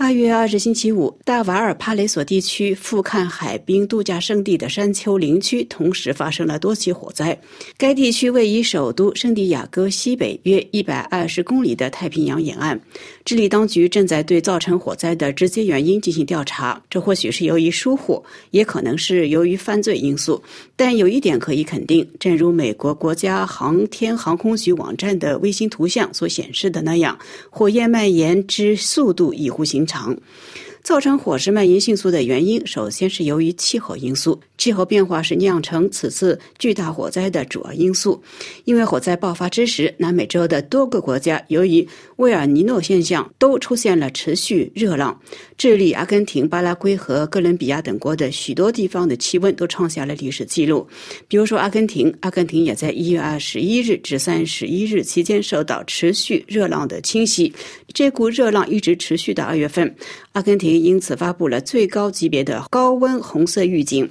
[0.02, 7.38] 二月二日星期五，大瓦尔帕雷索地区富看海滨度假胜地的山丘林区同时发生了多起火灾。
[7.76, 12.80] 该地区位于首都圣地亚哥西北约一百二十公里的太平洋沿岸。
[13.26, 20.42] 智利当局正在对造成火灾的直接原因进行调查，这或许是由于疏忽，也可能是由于犯罪因素。
[20.76, 27.18] 但有一点可以肯定，正如美国国家航天航空局网站的卫星图像所显示的那样，
[27.50, 29.89] 火焰蔓延之速度异乎寻常。
[29.90, 30.16] 长，
[30.82, 34.40] 造成火势蔓延迅速的原因，首先是由于气候因素。
[34.56, 38.22] 气候变化是酿成此次巨大火灾的主要因素。
[38.64, 45.18] 因为火灾爆发之时，南美洲的多个国家由于威尔尼诺现象都出现了持续热浪。
[45.60, 50.88] 智利、阿根廷、巴拉圭和哥伦比亚等国的许多地方的气温都创下了历史记录。
[51.28, 57.52] 比如说，阿根廷，阿根廷也在一月二十一日至三十一日期间受到持续热浪的侵袭，
[57.92, 59.94] 这股热浪一直持续到二月份。
[60.32, 64.08] 阿根廷因此发布了最高级别的高温红色预警。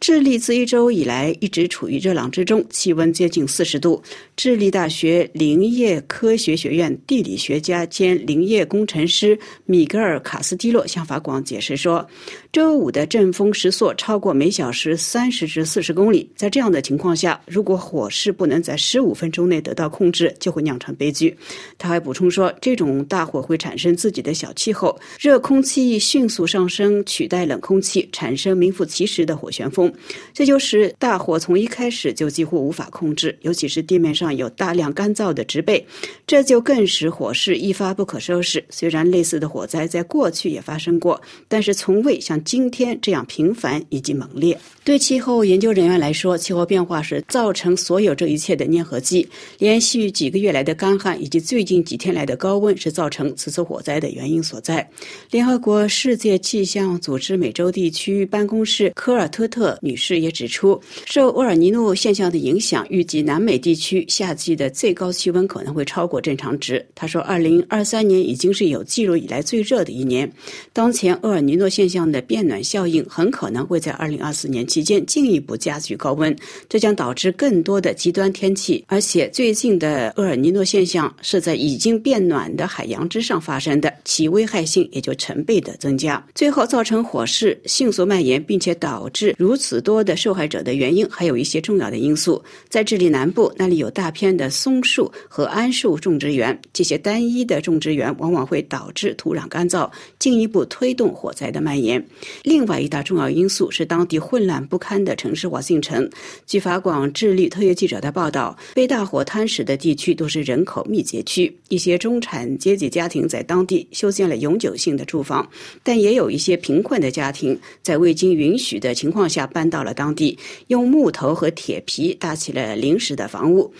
[0.00, 4.02] 智利自一周以来一直处于热浪之中，气温接近四十度。
[4.36, 12.08] 智利大学林业科学学院地理学家兼林业工程师米格尔·卡斯蒂洛向法广解释说，
[12.52, 16.30] 周五的阵风时速超过每小时三十至四十公里。
[16.36, 21.34] 在这样的情况下，如果火势不能在十五分钟内得到控制，就会酿成悲剧。
[21.78, 29.90] 他还补充说，这种大火会产生自己的小气候，热空气迅速上升，取代冷空气，产生名副其实的火旋风。
[30.34, 35.82] 这就是大火从一开始就几乎无法控制，尤其是地面上有大量干燥的植被，
[36.26, 38.62] 这就更使火势一发不可收拾。
[38.68, 44.58] 虽然类似的火灾在过去也发生过，但是从未像今天这样频繁以及猛烈。
[44.84, 49.26] 对气候研究人员来说，气候变化是造成所有这一切的粘合剂。
[49.58, 54.88] 连续几个月来的干旱以及最近几天来的高温是造成此次火灾的原因所在。
[55.30, 66.84] 联合国世界气象组织美洲地区办公室科尔特特女士也指出，受厄尔尼诺现象的影响，预计南美地区夏季的最高气温可能会超过正常值。
[66.96, 70.28] 她说，二零二三年已经是有记录以来最热的一年。
[70.72, 76.34] 当前厄尔尼诺现象的变暖效应很可能会在二零二四年期间进一步加剧高温，
[76.66, 78.82] 这将导致更多的极端天气。
[78.88, 86.26] 而且最近的厄尔尼诺现象是在已经变暖的海洋之上发生的，其危害性也就成倍的增加。
[86.34, 92.42] 最后造成火势迅速蔓延，并且导致如此多的受害者的原因，还有一些重要的因素。
[92.70, 102.02] 在智利南部，那里有大片的松树和桉树种植园，这些单一的种植园往往会导致土壤干燥，进一步推动火灾的蔓延。
[102.42, 106.08] 另外一大重要因素是当地混乱不堪的城市化进程。
[106.46, 115.48] 据法广智利特约记者的报道，被大火吞噬的地区都是人口密集区，一些中产阶级家庭在当地修建了永久性的住房，
[115.82, 123.72] 但也有一些贫困的家庭在未经允许的情况下搬到了当地，用木头和铁皮搭起了临时的房屋。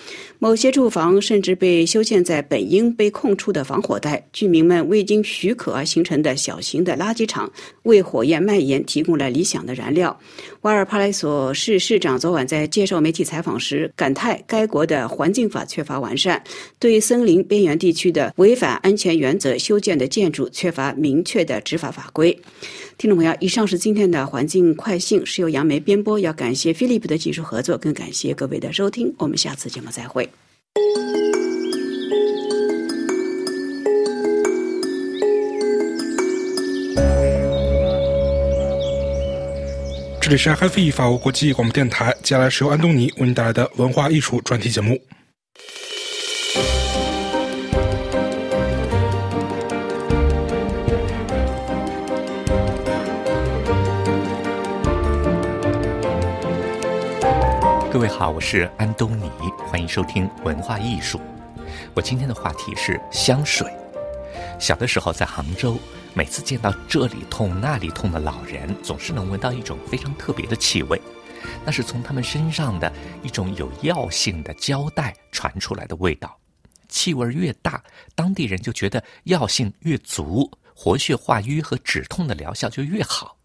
[0.43, 7.49] 某些住房甚至被修建在本应被空出的防火带，居民们未经许可而形成的小型的垃圾场，
[7.85, 10.19] 为火焰蔓延提供了理想的燃料。
[10.63, 16.43] 瓦尔帕莱索市市长昨晚在接受媒体采访时感叹，该国的环境法缺乏完善，
[16.81, 22.37] 对森林边缘地区的违反安全原则修建的建筑缺乏明确的执法法规。
[22.99, 26.19] 听众朋友，以上是今天的环境快讯，是由杨梅编播。
[26.19, 29.15] 要感谢飞利普的技术合作，更感谢各位的收听。
[29.19, 30.29] 我们下次节目再会。
[40.21, 44.99] 这里是 RFI 法国国际广播电台，接下来是由安东尼为您带来的文化艺术专题节目。
[57.93, 59.31] 各位好，我是安东尼，
[59.73, 61.19] 欢迎收听文化艺术。
[61.95, 63.67] 我今天的话题是香水。
[64.61, 65.79] 小的时候在杭州，
[66.13, 71.01] 每次见到这里痛那里痛的老人，总是能闻到一种非常特别的气味，
[71.65, 72.93] 那是从他们身上的
[73.23, 76.39] 一种有药性的胶带传出来的味道。
[76.91, 77.83] 气味越大，
[78.15, 83.39] 当地人就觉得药性越足，活血化瘀和止痛的疗效就越好。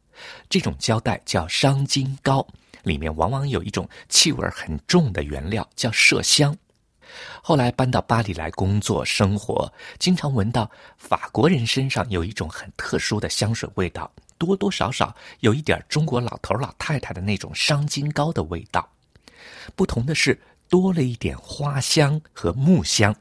[0.49, 2.45] 这种胶带叫伤筋膏。
[2.87, 6.55] 里面往往有一种气味很重的原料，叫麝香。
[7.41, 18.87] 后来搬到巴黎来工作生活，经常闻到法国人身上有一种很特殊的香水味道，多多少少有一点中国老头老太太的那种伤筋膏的味道。
[19.75, 23.15] 不同的是，多了一点花香和木香，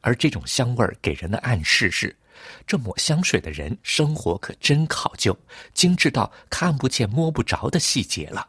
[0.00, 2.16] 而这种香味给人的暗示是，
[2.66, 5.36] 这抹香水的人生活可真考究，
[5.74, 8.46] 精致到看不见摸不着的细节了。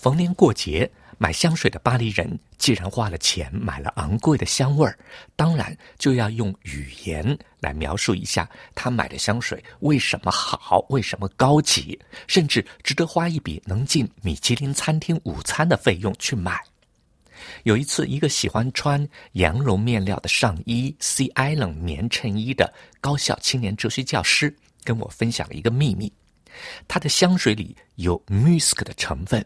[0.00, 4.98] 逢年过节买香水的巴黎人，既然花了钱买了昂贵的香味儿，
[5.36, 16.58] 当然就要用语言来描述一下他买的香水为什么好，为什么高级，甚至值得花一笔能进米其林餐厅午餐的费用去买。
[17.64, 22.72] 有一次，一个喜欢穿羊绒面料的上衣 Sea Island 棉衬衣的
[23.02, 26.10] 高校青年哲学教师跟我分享了一个秘密：
[26.88, 29.44] 他的香水里有 musk 的成分。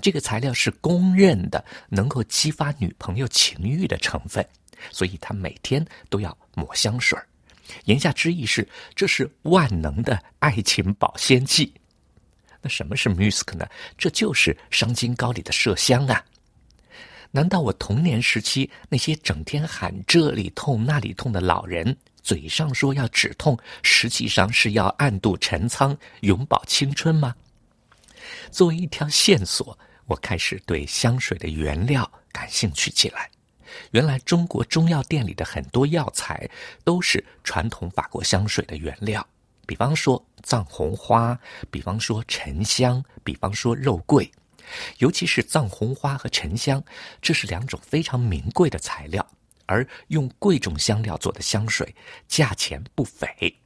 [0.00, 4.44] 这个材料是公认的，能够激发女朋友情欲的成分，
[4.90, 7.18] 所以他每天都要抹香水。
[7.84, 11.72] 言下之意是，这是万能的爱情保鲜剂。
[12.60, 13.66] 那什么是 musk 呢？
[13.96, 16.24] 这就是伤筋膏里的麝香啊！
[17.30, 27.34] 难道我童年时期那些整天喊这里痛那里痛的老人，嘴上说要止痛，实际上是要暗度陈仓、永葆青春吗？
[28.50, 29.78] 作为一条线索。
[30.10, 33.30] 我开始对香水的原料感兴趣起来。
[33.92, 36.50] 原来中国中药店里的很多药材
[36.82, 39.24] 都是传统法国香水的原料，
[39.66, 41.38] 比方说藏红花，
[41.70, 44.28] 比方说沉香，比方说肉桂。
[44.98, 46.82] 尤其是藏红花和沉香，
[47.22, 49.24] 这是两种非常名贵的材料，
[49.66, 51.94] 而用贵重香料做的香水，
[52.26, 53.56] 价钱不菲。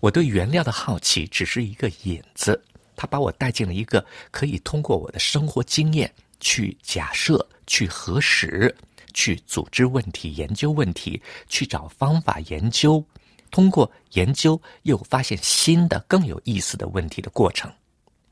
[0.00, 2.64] 我对原料的好奇只是一个引子。
[2.96, 8.74] 他把我带进了一个可以通过我的生活经验去假设、去核实、
[9.12, 13.04] 去组织问题、研究问题、去找方法研究，
[13.50, 17.70] 通过研究又发现新的更有意思的问题的过程。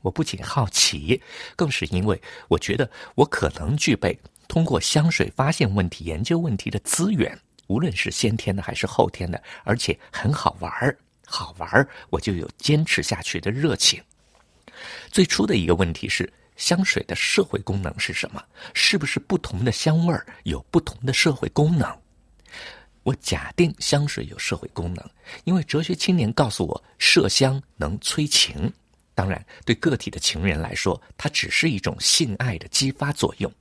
[0.01, 1.19] 我不仅好奇，
[1.55, 7.35] 更是因为我觉得我可能具备通过香水发现问题、研究问题的资源，
[7.65, 10.95] 无论是先天的还是后天的，而且很好玩儿。
[11.25, 13.99] 好玩儿，我就有坚持下去的热情。
[15.11, 18.43] 最初的一个问题是，香水的社会功能是什么？
[18.73, 21.93] 是不是不同的香味儿有不同的社会功能？
[23.03, 25.09] 我假定香水有社会功能，
[25.43, 28.71] 因为哲学青年告诉我，麝香能催情。
[29.13, 33.51] 当然，对个体的情人来说，它只是一种性爱的激发作用。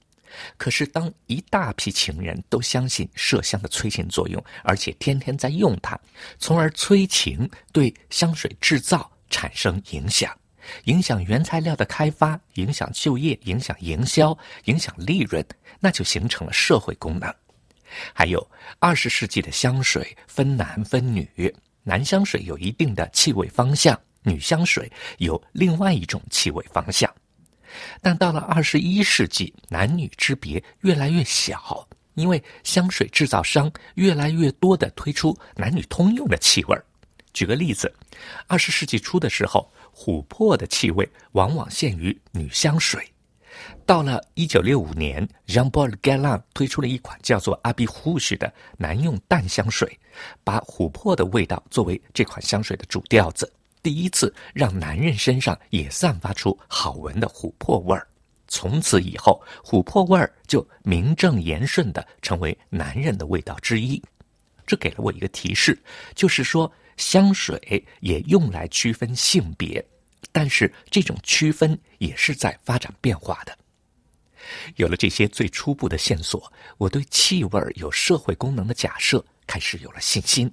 [0.56, 5.96] 可是，当一大批情人都相信麝香的催情作用，而且天天在用它，
[6.38, 10.36] 从而催情，对香水制造产生影响。
[10.84, 15.44] 影响原材料的开发，影响就业，影响营销，影响利润，
[15.80, 17.32] 那就形成了社会功能。
[18.12, 18.44] 还有，
[18.78, 27.12] 二十世纪的香水分男分女，男香水有一定的气味方向，女香水有另外一种气味方向。
[28.00, 36.76] 但到了二十一世纪，男女之别越来越小，因为香水制造商越来越多地推出男女通用的气味。
[37.32, 37.92] 举个例子，
[38.46, 43.08] 二十世纪初的时候，琥珀的气味往往限于女香水。
[43.86, 49.98] 到了一九六五年，Jean Paul Guerlain 推出了一款叫做 Habit Rouge 的男用淡香水，
[50.42, 53.50] 把琥珀的味道作为这款香水的主调子，
[53.82, 58.06] 第一次让男人身上也散发出好闻的琥珀味儿。
[58.48, 64.02] 从此以后，琥珀味儿就名正言顺地成为男人的味道之一。
[64.66, 65.78] 这给了我一个提示，
[66.14, 66.70] 就是说。
[66.96, 69.84] 香水也用来区分性别，
[70.32, 73.56] 但是这种区分也是在发展变化的。
[74.76, 80.52] 有了这些最初步的线索，我对气味有社会功能的假设开始有了信心。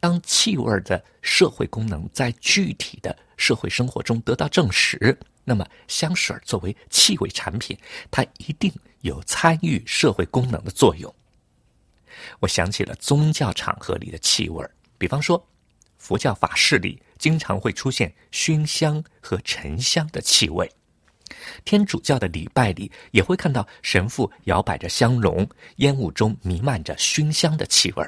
[0.00, 7.78] 当气味的社会功能在具体的社会生活中得到证实，那么香水作为气味产品，
[8.10, 8.72] 它一定
[9.02, 11.14] 有参与社会功能的作用。
[12.40, 14.68] 我想起了宗教场合里的气味，
[14.98, 15.49] 比方说。
[16.00, 20.68] 佛教法事里经常会出现熏香和沉香的气味，
[21.64, 25.46] 天主教的礼拜里也会看到神父摇摆着香笼，
[25.76, 28.04] 烟雾中弥漫着熏香的气味。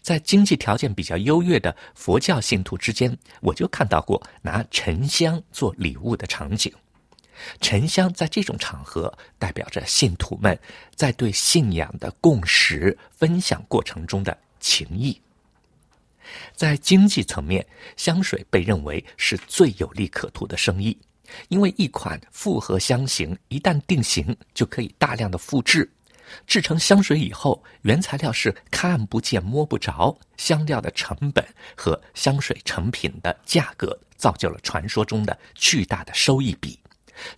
[0.00, 6.72] 在经济条件比较优越的佛教信徒之间，我就看到过拿沉香做礼物的场景。
[7.60, 10.58] 沉香在这种场合代表着信徒们
[10.94, 15.20] 在对信仰的共识分享过程中的情谊。
[16.54, 17.66] 在经济层面，
[17.96, 20.96] 香水被认为是最有利可图的生意，
[21.48, 25.90] 因为一款复合香型一旦定型，就可以大量的复制。
[26.46, 31.44] 制成香水以后，原材料是看不见摸不着，香料的成本
[31.76, 36.78] 和香水成品的价格，造就了传说中的巨大的收益比。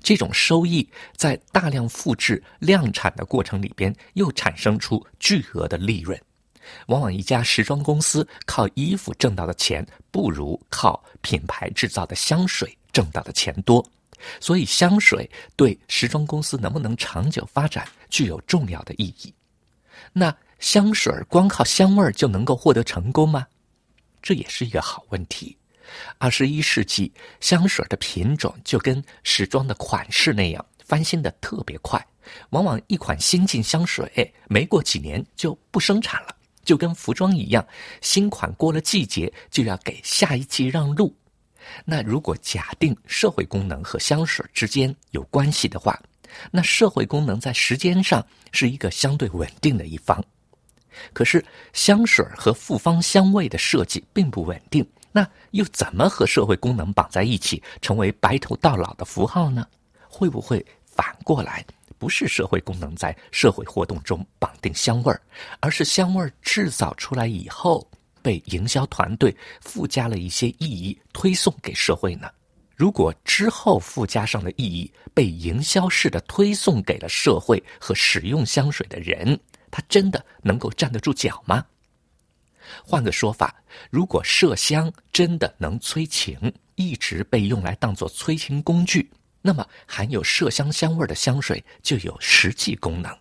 [0.03, 0.87] 这种收益
[1.17, 6.21] 在大量复制量产的过程里边，又产生出巨额的利润。
[6.87, 13.85] 往往一家时装公司靠衣服挣到的钱，不如靠品牌制造的香水挣到的钱多，
[14.41, 19.35] 所以香水对时装公司能不能长久发展具有重要的意义。
[20.13, 23.47] 那香水光靠香味就能够获得成功吗？
[24.23, 25.57] 这也是一个好问题。
[26.19, 32.05] 二十一世纪香水的品种就跟时装的款式那样翻新的特别快，
[32.51, 36.37] 往往一款新进香水没过几年就不生产了。
[36.65, 37.67] 就跟服装一样，
[38.01, 41.15] 新款过了季节就要给下一季让路。
[41.85, 46.01] 那如果假定社会功能和香水之间有关系的话，
[46.51, 50.23] 那社会功能在时间上是一个相对稳定的一方。
[51.13, 59.67] 可是香水和复方香味的设计并不稳定，那又怎么和社会功能绑在一起，成为白头到老的符号呢？
[60.09, 61.65] 会不会反过来？
[62.03, 65.23] 不是社会功能在社会活动中绑定香味儿，
[65.61, 67.89] 而是香味儿制造出来以后，
[68.21, 72.29] 被营销团队附加了一些意义推送给社会呢？
[72.75, 79.39] 如果之后附加上的意义被营销式的推送给了社会和使用香水的人，
[79.71, 81.65] 他真的能够站得住脚吗？
[82.85, 83.55] 换个说法，
[83.91, 89.09] 如果麝香真的能催情，一直被用来当做催情工具。
[89.43, 93.15] 那么含有麝香香味的香水就有实际功能。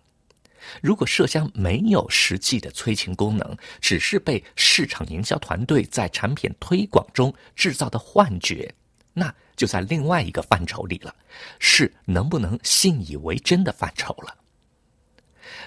[0.80, 8.72] 如果麝香没有实际的催情功能，只是被市场营销团队在产品推广中制造的幻觉，
[9.12, 11.14] 那就在另外一个范畴里了，
[11.58, 14.34] 是能不能信以为真的范畴了。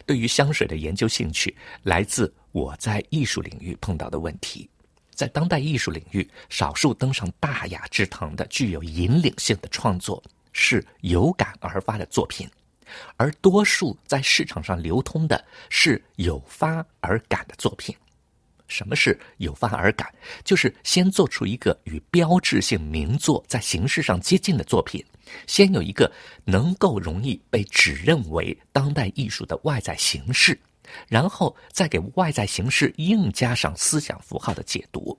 [0.06, 4.70] 对于香水的研究兴趣，来自我在艺术领域碰到的问题。
[5.14, 10.24] 在当代艺术领域，少数登上大雅之堂的具有引领性的创作。
[10.58, 12.50] 是有感而发的作品，
[13.18, 17.94] 而多数在市场上流通的是有发而感的作品。
[18.68, 20.12] 什么是有发而感？
[20.46, 25.04] 就是先做出一个与标志性名作在形式上接近的作品，
[25.46, 26.10] 先有一个
[26.46, 30.58] 能够容易被指认为当代艺术的外在形式，
[31.10, 35.16] 然后再给外在形式硬加上思想符号的解读。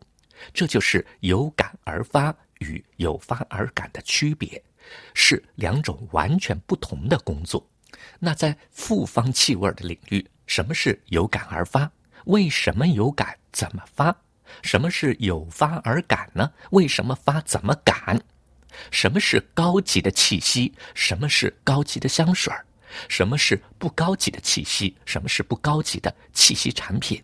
[0.55, 4.61] 这就是有感而发与有发而感的区别，
[5.15, 7.67] 是两种完全不同的工作。
[8.19, 11.91] 那在复方气味的领域，什么是有感而发？
[12.25, 13.37] 为什么有感？
[13.53, 14.17] 怎么发？
[14.63, 16.51] 什么是有发而感呢？
[16.71, 17.41] 为什么发？
[17.43, 18.21] 怎么感？
[18.91, 20.73] 什么是高级的气息？
[20.95, 22.53] 什么是高级的香水？
[23.09, 24.97] 什么是不高级的气息？
[25.05, 27.23] 什么是不高级的气息产品？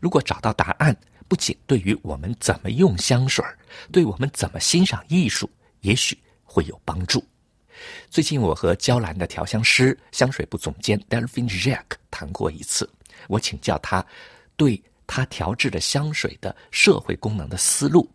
[0.00, 0.96] 如果找到答案，
[1.28, 3.44] 不仅对于我们怎么用香水，
[3.90, 6.18] 对我们怎么欣赏艺术，也许
[6.52, 7.24] 会有帮助。
[8.10, 12.88] 最近我和娇兰的调香师、香水部总监 Delphine Jack 谈过一次，
[13.26, 14.04] 我请教他
[14.54, 18.06] 对他调制的香水的社会功能的思路。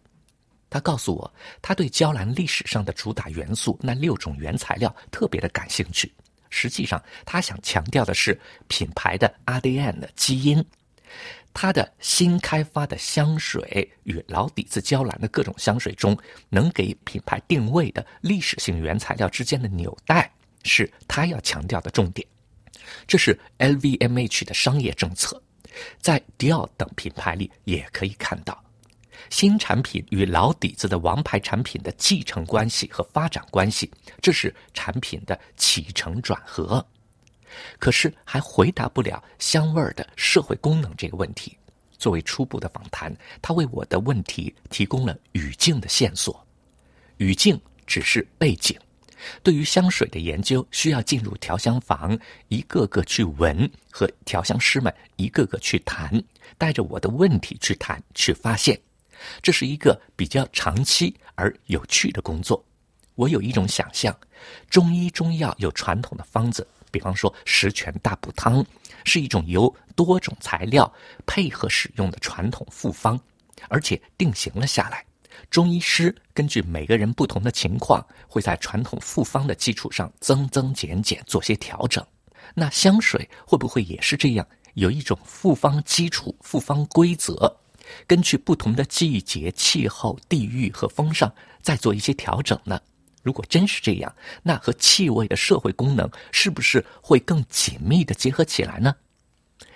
[0.69, 6.13] 他告诉我，他对娇兰历史上的主打元素那六种原材料特别的感兴趣。
[6.49, 10.63] 实际上，他想强调的是品牌的 ADN 的基因。
[11.53, 16.15] 他的新开发的香水与老底子娇兰的各种香水中
[16.49, 20.31] 能给品牌定位的历史性原材料之间的纽带，
[20.63, 22.27] 是他要强调的重点。
[23.07, 25.41] 这是 LVMH 的商业政策，
[25.99, 28.63] 在迪奥等品牌里也可以看到。
[29.31, 33.91] 新产品与老底子的王牌产品的继承关系和发展关系，
[34.21, 36.85] 这是产品的起承转合。
[37.79, 41.57] 可是还回答不了香味儿的社会功能这个问题。
[41.97, 46.45] 作为初步的访谈，他为我的问题提供了语境的线索。
[47.17, 48.77] 语境只是背景。
[49.41, 52.15] 对于香水的研究，需要进入调香房，
[52.49, 56.21] 一个个去闻，和调香师们一个个去谈，
[56.55, 58.79] 带着我的问题去谈，去发现。
[59.41, 62.63] 这是一个比较长期而有趣的工作。
[63.15, 64.15] 我有一种想象，
[64.69, 66.65] 中医中药有传统的方子。
[66.91, 68.65] 比方说，十全大补汤
[69.03, 70.91] 是一种由多种材料
[71.25, 73.19] 配合使用的传统复方，
[73.69, 75.03] 而且定型了下来。
[75.51, 82.03] 中医师根据每个人不同的情况，会在传统复方的基础上增增减减做些调整。
[82.55, 87.55] 那香水会不会也是这样，有一种复方基础、复方规则，
[88.07, 91.31] 根据不同的季节、气候、地域和风尚，
[91.61, 92.81] 再做一些调整呢？
[93.27, 98.95] 如果真是这样，那和气味的社会功能是不是会更紧密地结合起来呢？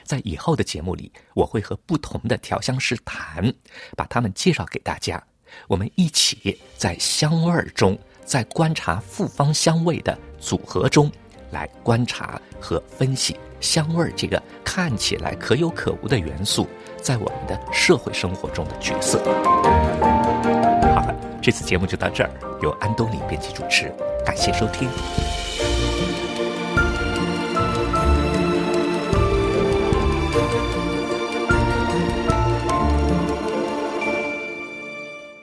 [0.06, 3.54] 在以后的节目里，我会和不同的调香师谈，
[3.98, 5.22] 把他们介绍给大家。
[5.68, 11.12] 我们一起在香味中，在观察复方香味的组合中，
[11.52, 16.66] 来观察和分析香味这个看起来可有可无的元素，
[17.02, 19.22] 在我们的社会生活中的角色。
[21.42, 22.30] 这次节目就到这儿。
[22.62, 23.92] 由安东尼编辑主持，
[24.24, 24.88] 感谢收听。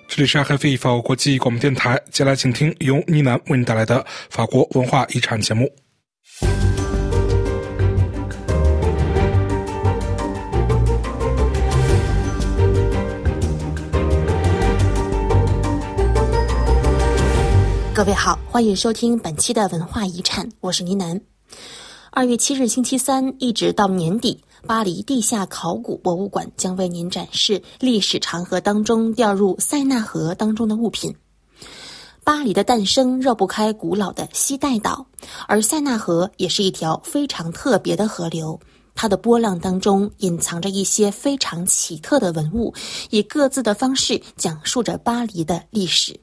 [0.06, 5.68] 这里是阿黑非法国国际广播电台，接下来请听由倪楠为您带来的法国文化遗产节目。
[17.98, 21.20] 各位好，欢迎收听本期的文化遗产，我是倪楠。
[22.12, 31.12] 二月七日星期三一直到年底，巴黎地下考古博物馆将为您展示历史长河当中掉入塞纳河当中的物品。
[32.22, 35.04] 巴黎的诞生绕不开古老的西带岛，
[35.48, 38.60] 而塞纳河也是一条非常特别的河流，
[38.94, 42.72] 它的波浪当中隐藏着一些非常奇特的文物，
[43.10, 46.20] 以各自的方式讲述着巴黎的历史。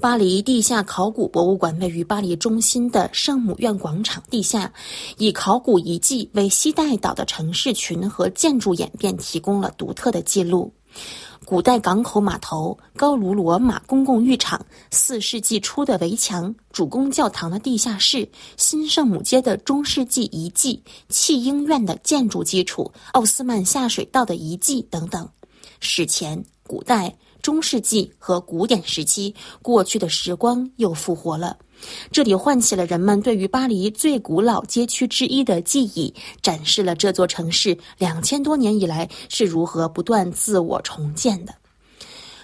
[0.00, 4.72] 巴黎地下考古博物馆位于巴黎中心的圣母院广场地下，
[5.16, 10.72] 以考古遗迹为西带岛的城市群和建筑演变提供了独特的记录。
[11.44, 25.28] 古代港口码头、高卢罗马公共浴场、四世纪初的围墙、主宫教堂的地下室、新圣母街的中世纪遗迹、弃婴院的建筑基础、奥斯曼下水道的遗迹等等，
[25.80, 27.16] 史前、古代。
[27.40, 31.56] 中世纪和古典时期，过去的时光又复活了。
[32.10, 36.12] 这里唤起了人们对于巴黎最古老街区之一的记忆，
[36.42, 41.54] 展示了这座城市两千多年以来是如何不断自我重建的。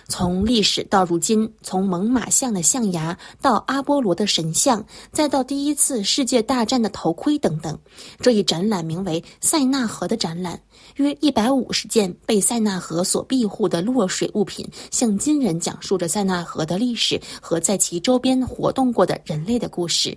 [0.06, 7.78] 从历史到如今，从猛犸象的象牙到阿波罗的神像，再到第一次世界大战的头盔等等，
[8.20, 10.60] 这一展览名为“塞纳河”的展览，
[10.96, 20.16] 约一百五十件被塞纳河所庇护的落水物品，向今人讲述着塞纳河的历史和在其周边活动过的人类的故事。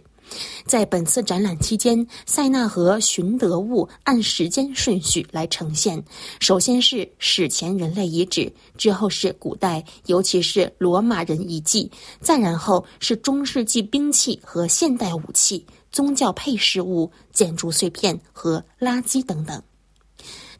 [0.65, 6.03] 在本次展览期间，塞纳河寻得物按时间顺序来呈现。
[6.41, 19.63] 首先是史前人类遗址，之后是古代，尤其是罗马人遗迹，再然后是中世纪兵器和现代武器、宗教配饰物、建筑碎片和垃圾等等。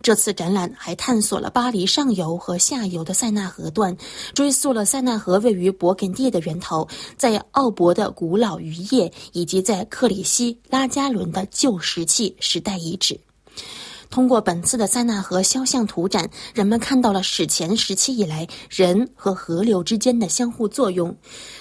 [0.02, 3.96] 这次展览还探索了巴黎上游和下游的塞纳河段，
[4.34, 6.88] 追溯了塞纳河位于勃艮第的源头，
[7.18, 13.20] 在奥博的古老渔业，以及在克里希拉加伦的旧石器时代遗址。
[14.10, 21.16] 通过本次的塞纳河肖像图展，人们看到了史前时期以来人和河流之间的相互作用。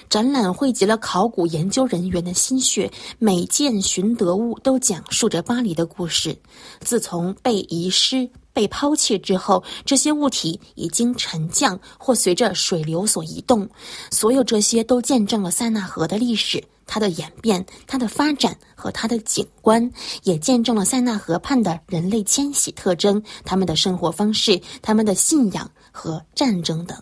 [0.09, 6.37] 展览汇集了考古研究人员的心血，每件寻得物都讲述着巴黎的故事。
[6.81, 13.69] 自从被遗失、被抛弃之后，这些物体已经沉降或随着水流所移动。
[14.11, 16.63] 所有这些都见证了塞纳河的历史。
[16.89, 19.91] 它的演变、它的发展和它的景观，
[20.23, 26.97] 也见证了塞纳河畔的人类迁徙特征、他们的生活方式、他们的信仰和战争等。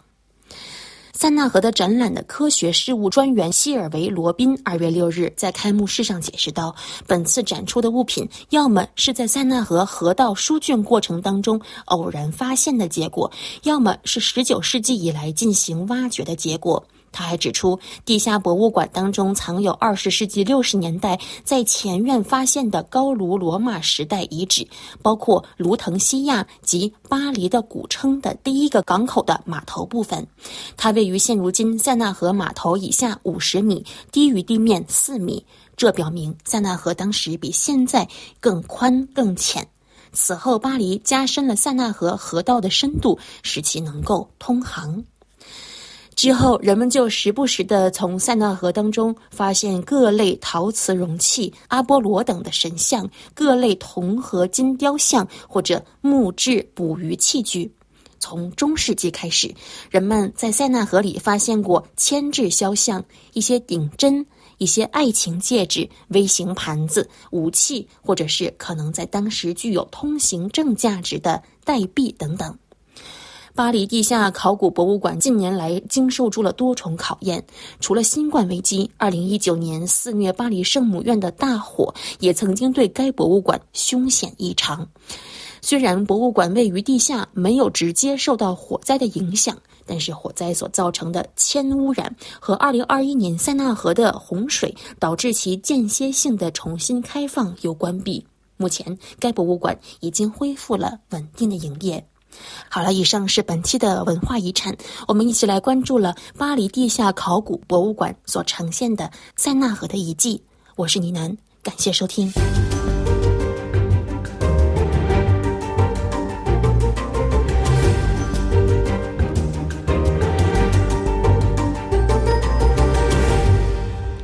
[1.17, 6.75] 塞纳河的展览的科学事务专员希尔维·罗宾二月六日在开幕式上解释道
[7.07, 13.31] ：“本次展出的物品，要么是在塞纳河河道疏浚过程当中偶然发现的结果，
[13.63, 16.85] 要么是十九世纪以来进行挖掘的结果。”
[17.15, 24.67] 他还指出，地下博物馆当中藏有二十世纪六十年代在前院发现的高卢罗马时代遗址，
[25.01, 30.27] 包括卢滕西亚及巴黎的古称的第一个港口的码头部分。
[30.77, 35.47] 它位于现如今塞纳河码头以下五十米，低于地面四米。
[35.77, 38.09] 这表明塞纳河当时比现在
[38.41, 39.69] 更宽更浅。
[40.13, 45.05] 此后，巴黎加深了塞纳河河道的深度，使其能够通航。
[46.15, 57.71] 之后，人们就时不时地从塞纳河当中发现各类陶瓷容器、阿波罗等的神像、各类铜合金雕像或者木质捕鱼器具。
[58.21, 59.55] 从中世纪开始，
[59.91, 63.05] 人们在塞纳河里发现过铅制肖像、
[63.35, 64.25] 一些顶针、
[64.57, 72.57] 一些爱情戒指、微型盘子、武器，或者是可能在当时具有通行证价值的代币等等。
[73.57, 77.45] 巴黎地下考古博物馆近年来经受住了多重考验，
[77.79, 84.85] 除了新冠危机，二零一九年肆虐巴黎圣母院的大火也曾经对该博物馆凶险异常。
[85.61, 98.27] 虽然博物馆位于地下，没有直接受到火灾的影响，但是火灾所造成的铅污染和二零二一年塞纳河的洪水导致其间歇性的重新开放又关闭。
[98.57, 102.05] 目前，该博物馆已经恢复了稳定的营业。
[102.69, 104.77] 好了，以上是本期的文化遗产，
[105.09, 110.43] 我们一起来关注了巴黎地下考古博物馆所呈现的塞纳河的遗迹。
[110.77, 112.33] 我是倪楠，感谢收听。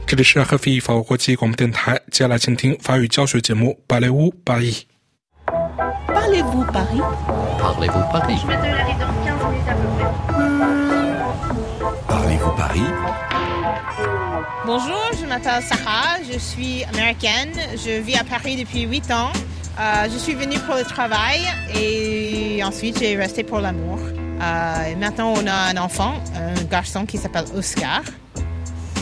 [0.06, 4.72] 这里是 RFI 法国国际广播电台，接下来请听法语教学节目《巴雷乌巴伊》。
[6.30, 7.00] Parlez-vous Paris?
[7.58, 8.36] Parlez-vous Paris?
[8.40, 10.10] Je dans 15 minutes à peu près.
[12.06, 12.86] Parlez-vous Paris?
[14.64, 19.32] Bonjour, je m'appelle Sarah, je suis américaine, je vis à Paris depuis 8 ans.
[19.80, 21.40] Euh, je suis venue pour le travail
[21.74, 23.98] et ensuite j'ai resté pour l'amour.
[23.98, 28.02] Euh, et maintenant on a un enfant, un garçon qui s'appelle Oscar.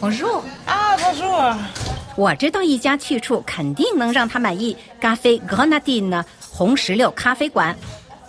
[0.00, 1.56] Bonjour 啊，Bonjour！
[2.16, 4.76] 我知道一家去处肯定能让他满意。
[5.00, 7.74] Café Grenadine 红石榴咖啡馆。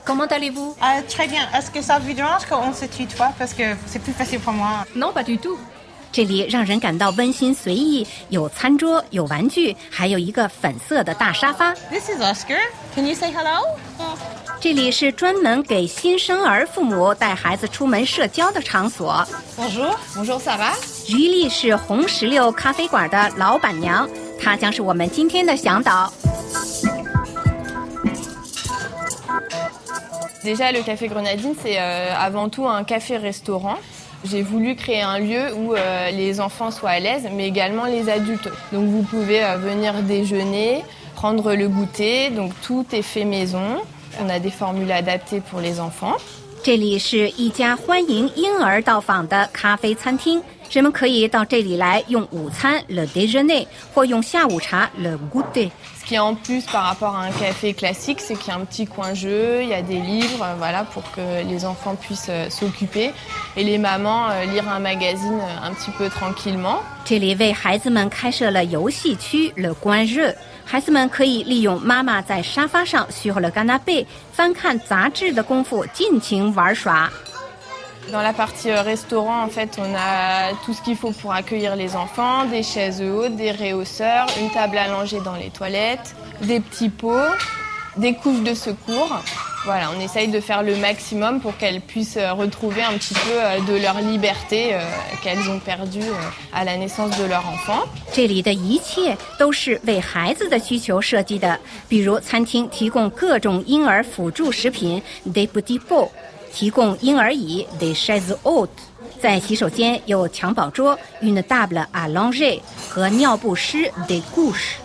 [0.05, 0.76] Comment allez-vous？
[0.80, 1.45] 啊，très bien。
[1.53, 4.86] Est-ce que ça vous dérange qu'on se tutoie parce que c'est plus facile pour moi。
[4.95, 5.57] Non, pas du tout。
[6.12, 11.74] 这里让人感到温馨随意，有餐桌，有玩具，还有一个粉色的大沙发。
[11.91, 12.60] This is Oscar.
[12.95, 13.64] Can you say hello？
[14.60, 19.26] 这里是专门给新生儿父母带孩子出门社交的场所。
[19.55, 20.74] Bonjour，Bonjour，Sarah。
[21.05, 24.10] 徐丽是红石榴咖啡馆的老板娘，
[24.41, 26.12] 她将是我们今天的向导。
[30.43, 33.78] Déjà, le café Grenadine, c'est avant tout un café-restaurant.
[34.24, 35.74] J'ai voulu créer un lieu où
[36.12, 38.49] les enfants soient à l'aise, mais également les adultes.
[38.72, 40.85] Donc, vous pouvez venir déjeuner,
[41.16, 42.30] prendre le goûter.
[42.30, 43.83] Donc, tout est fait maison.
[44.20, 46.16] On a des formules adaptées pour les enfants.
[46.62, 55.72] 这里是一家欢迎婴儿到访的咖啡餐厅，人们可以到这里来用午餐 le déjeuner 或用下午茶 le goûter。
[56.07, 58.59] Ce qui est en plus par rapport à un café classique, c'est qu'il y a
[58.59, 62.30] un petit coin jeu, il y a des livres, voilà, pour que les enfants puissent
[62.51, 63.12] s'occuper
[63.57, 66.80] et les mamans lire un magazine un petit peu tranquillement.
[67.05, 77.11] 这里为孩子们开设了游戏区 le coin jeu，孩子们可以利用妈妈在沙发上 sur le canapé 翻看杂志的功夫尽情玩耍。
[78.11, 81.95] Dans la partie restaurant, en fait, on a tout ce qu'il faut pour accueillir les
[81.95, 86.89] enfants, des chaises hautes, des rehausseurs, une table à langer dans les toilettes, des petits
[86.89, 87.30] pots,
[87.97, 89.22] des couches de secours.
[89.64, 93.80] Voilà, on essaye de faire le maximum pour qu'elles puissent retrouver un petit peu de
[93.80, 94.76] leur liberté
[95.22, 96.11] qu'elles ont perdue
[96.53, 97.87] à la naissance de leur enfant.
[98.12, 105.01] 这里的一切都是为孩子的需求设计的，比如餐厅提供各种婴儿辅助食品
[105.33, 106.11] des petits pots。
[106.57, 108.68] 提供婴儿椅 des chaises hautes，
[109.20, 112.61] 在洗手间有襁褓桌 une table à langer
[112.91, 114.78] 和尿不湿 des couches。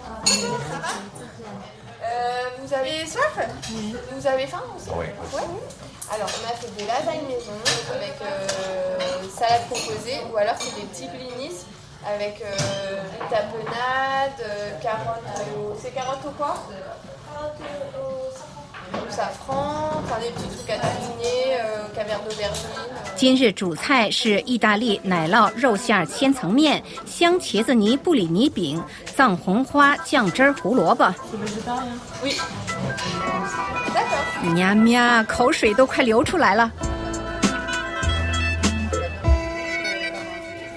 [2.61, 3.31] Vous avez soif
[4.11, 5.05] Vous avez faim aussi Oui.
[5.33, 5.43] Ouais.
[6.13, 7.51] Alors on a fait des lasagnes maison
[7.93, 8.97] avec euh,
[9.33, 11.55] salade composée ou alors c'est des petits blinis
[12.05, 12.55] avec euh,
[13.19, 15.23] une tapenade, euh, carottes
[15.57, 15.75] au...
[15.81, 16.55] C'est carottes au quoi
[17.33, 17.61] Carottes
[17.99, 18.31] au
[19.08, 22.68] safran, enfin des petits trucs à tartiner, euh, caviar d'aubergine.
[23.14, 28.82] 今日主菜是意大利奶酪肉馅千层面、香茄子泥布里尼饼、
[29.14, 31.04] 藏红花酱汁胡萝卜。
[34.56, 36.72] 呀呀，口水都快流出来了。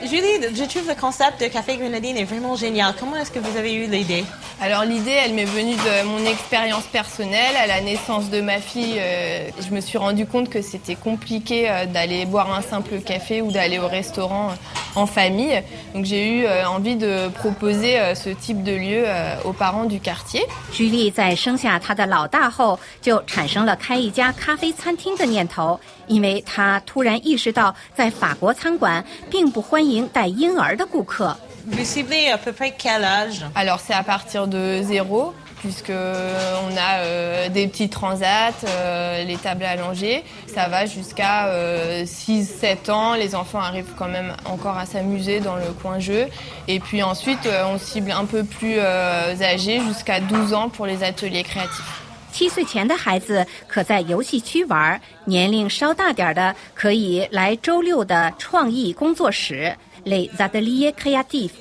[0.03, 2.93] Julie, je trouve le concept de Café Grenadine est vraiment génial.
[2.99, 4.24] Comment est-ce que vous avez eu l'idée
[4.64, 7.57] Alors l'idée, elle m'est venue de mon expérience personnelle.
[7.57, 11.71] À la naissance de ma fille, euh, je me suis rendu compte que c'était compliqué
[11.71, 14.55] euh, d'aller boire un simple café ou d'aller au restaurant euh,
[15.01, 15.62] en famille.
[15.95, 19.07] Donc j'ai eu envie de proposer ce type de lieu
[19.45, 20.43] aux parents du quartier.
[20.73, 31.37] Julie 在生下她的老大后，就产生了开一家咖啡餐厅的念头，因为她突然意识到，在法国餐馆并不欢迎带婴儿的顾客。
[31.66, 36.77] Vous ciblez à peu près quel âge Alors c'est à partir de zéro, puisque on
[36.77, 40.25] a euh, des petits transats, euh, les tables à langer.
[40.47, 43.14] Ça va jusqu'à euh, 6-7 ans.
[43.14, 46.29] Les enfants arrivent quand même encore à s'amuser dans le coin jeu.
[46.66, 51.45] Et puis ensuite, on cible un peu plus âgés, jusqu'à 12 ans pour les ateliers
[51.45, 52.01] créatifs.
[52.33, 61.53] 七岁前的孩子可在游戏区玩，年龄稍大点的可以来周六的创意工作室 les ateliers créatifs,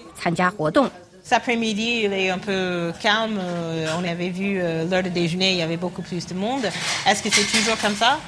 [1.25, 3.39] cet après-midi, il est un peu calme.
[3.41, 6.67] Euh, on avait vu euh, l'heure de déjeuner, il y avait beaucoup plus de monde.
[7.07, 8.19] Est-ce que c'est toujours comme ça?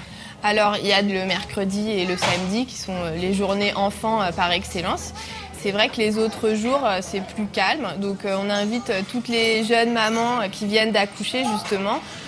[0.43, 4.21] Alors, il y a le mercredi et le samedi qui sont euh, les journées enfants
[4.35, 5.13] par excellence.
[5.61, 7.87] C'est vrai que les autres jours, c'est plus calme.
[7.99, 12.01] Donc, on invite toutes les jeunes mamans qui viennent d'accoucher, justement,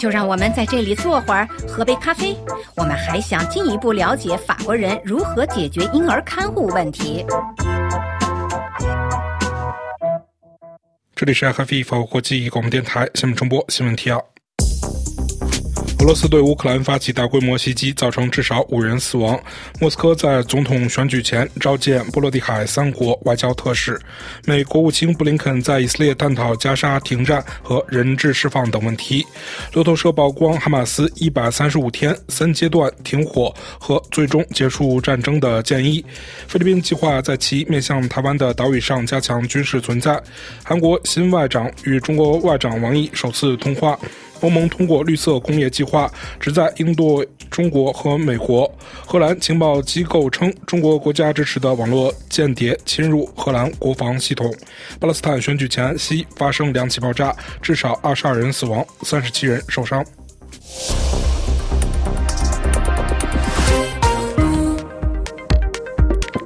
[0.00, 2.34] 就让我们在这里坐会儿，喝杯咖啡。
[2.74, 7.22] 我们还想进一步了解法国人如何解决婴儿看护问题。
[11.14, 14.29] 这里是爱咖啡法国国际广播电台新闻重播新闻提要。
[16.00, 19.38] 俄罗斯对乌克兰发起大规模袭击，造成至少五人死亡。
[19.78, 24.00] 莫斯科在总统选举前召见波罗的海三国外交特使。
[24.46, 29.26] 美国务卿布林肯在以色列探讨加沙停战和人质释放等问题。
[29.74, 36.02] 路透社曝光哈马斯一百三十五天三阶段停火和最终结束战争的建议。
[36.48, 40.18] 菲律宾计划在其面向台湾的岛屿上加强军事存在。
[40.64, 43.98] 韩国新外长与中国外长王毅首次通话。
[44.40, 47.06] 欧盟通过绿色工业计划，旨在应对
[47.50, 48.70] 中国和美国。
[49.06, 54.52] 荷兰情报机构称，中国国家支持的网络间谍侵入荷兰国防系统。
[54.98, 60.04] 巴勒斯坦选举前夕发生两起爆炸，至少二十二人死亡，三十七人受伤。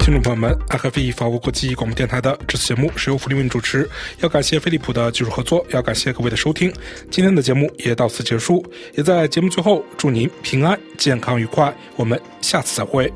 [0.04, 3.88] 听众朋友们，爱和飞法国国际广播电台的这次节目是由弗利文主持，
[4.20, 6.70] 要感谢飞利浦的技术合作，要感谢各位的收听。
[7.10, 8.62] 今天的节目也到此结束，
[8.98, 11.74] 也在节目最后祝您平安、健康、愉快。
[11.96, 13.10] 我们下次再会。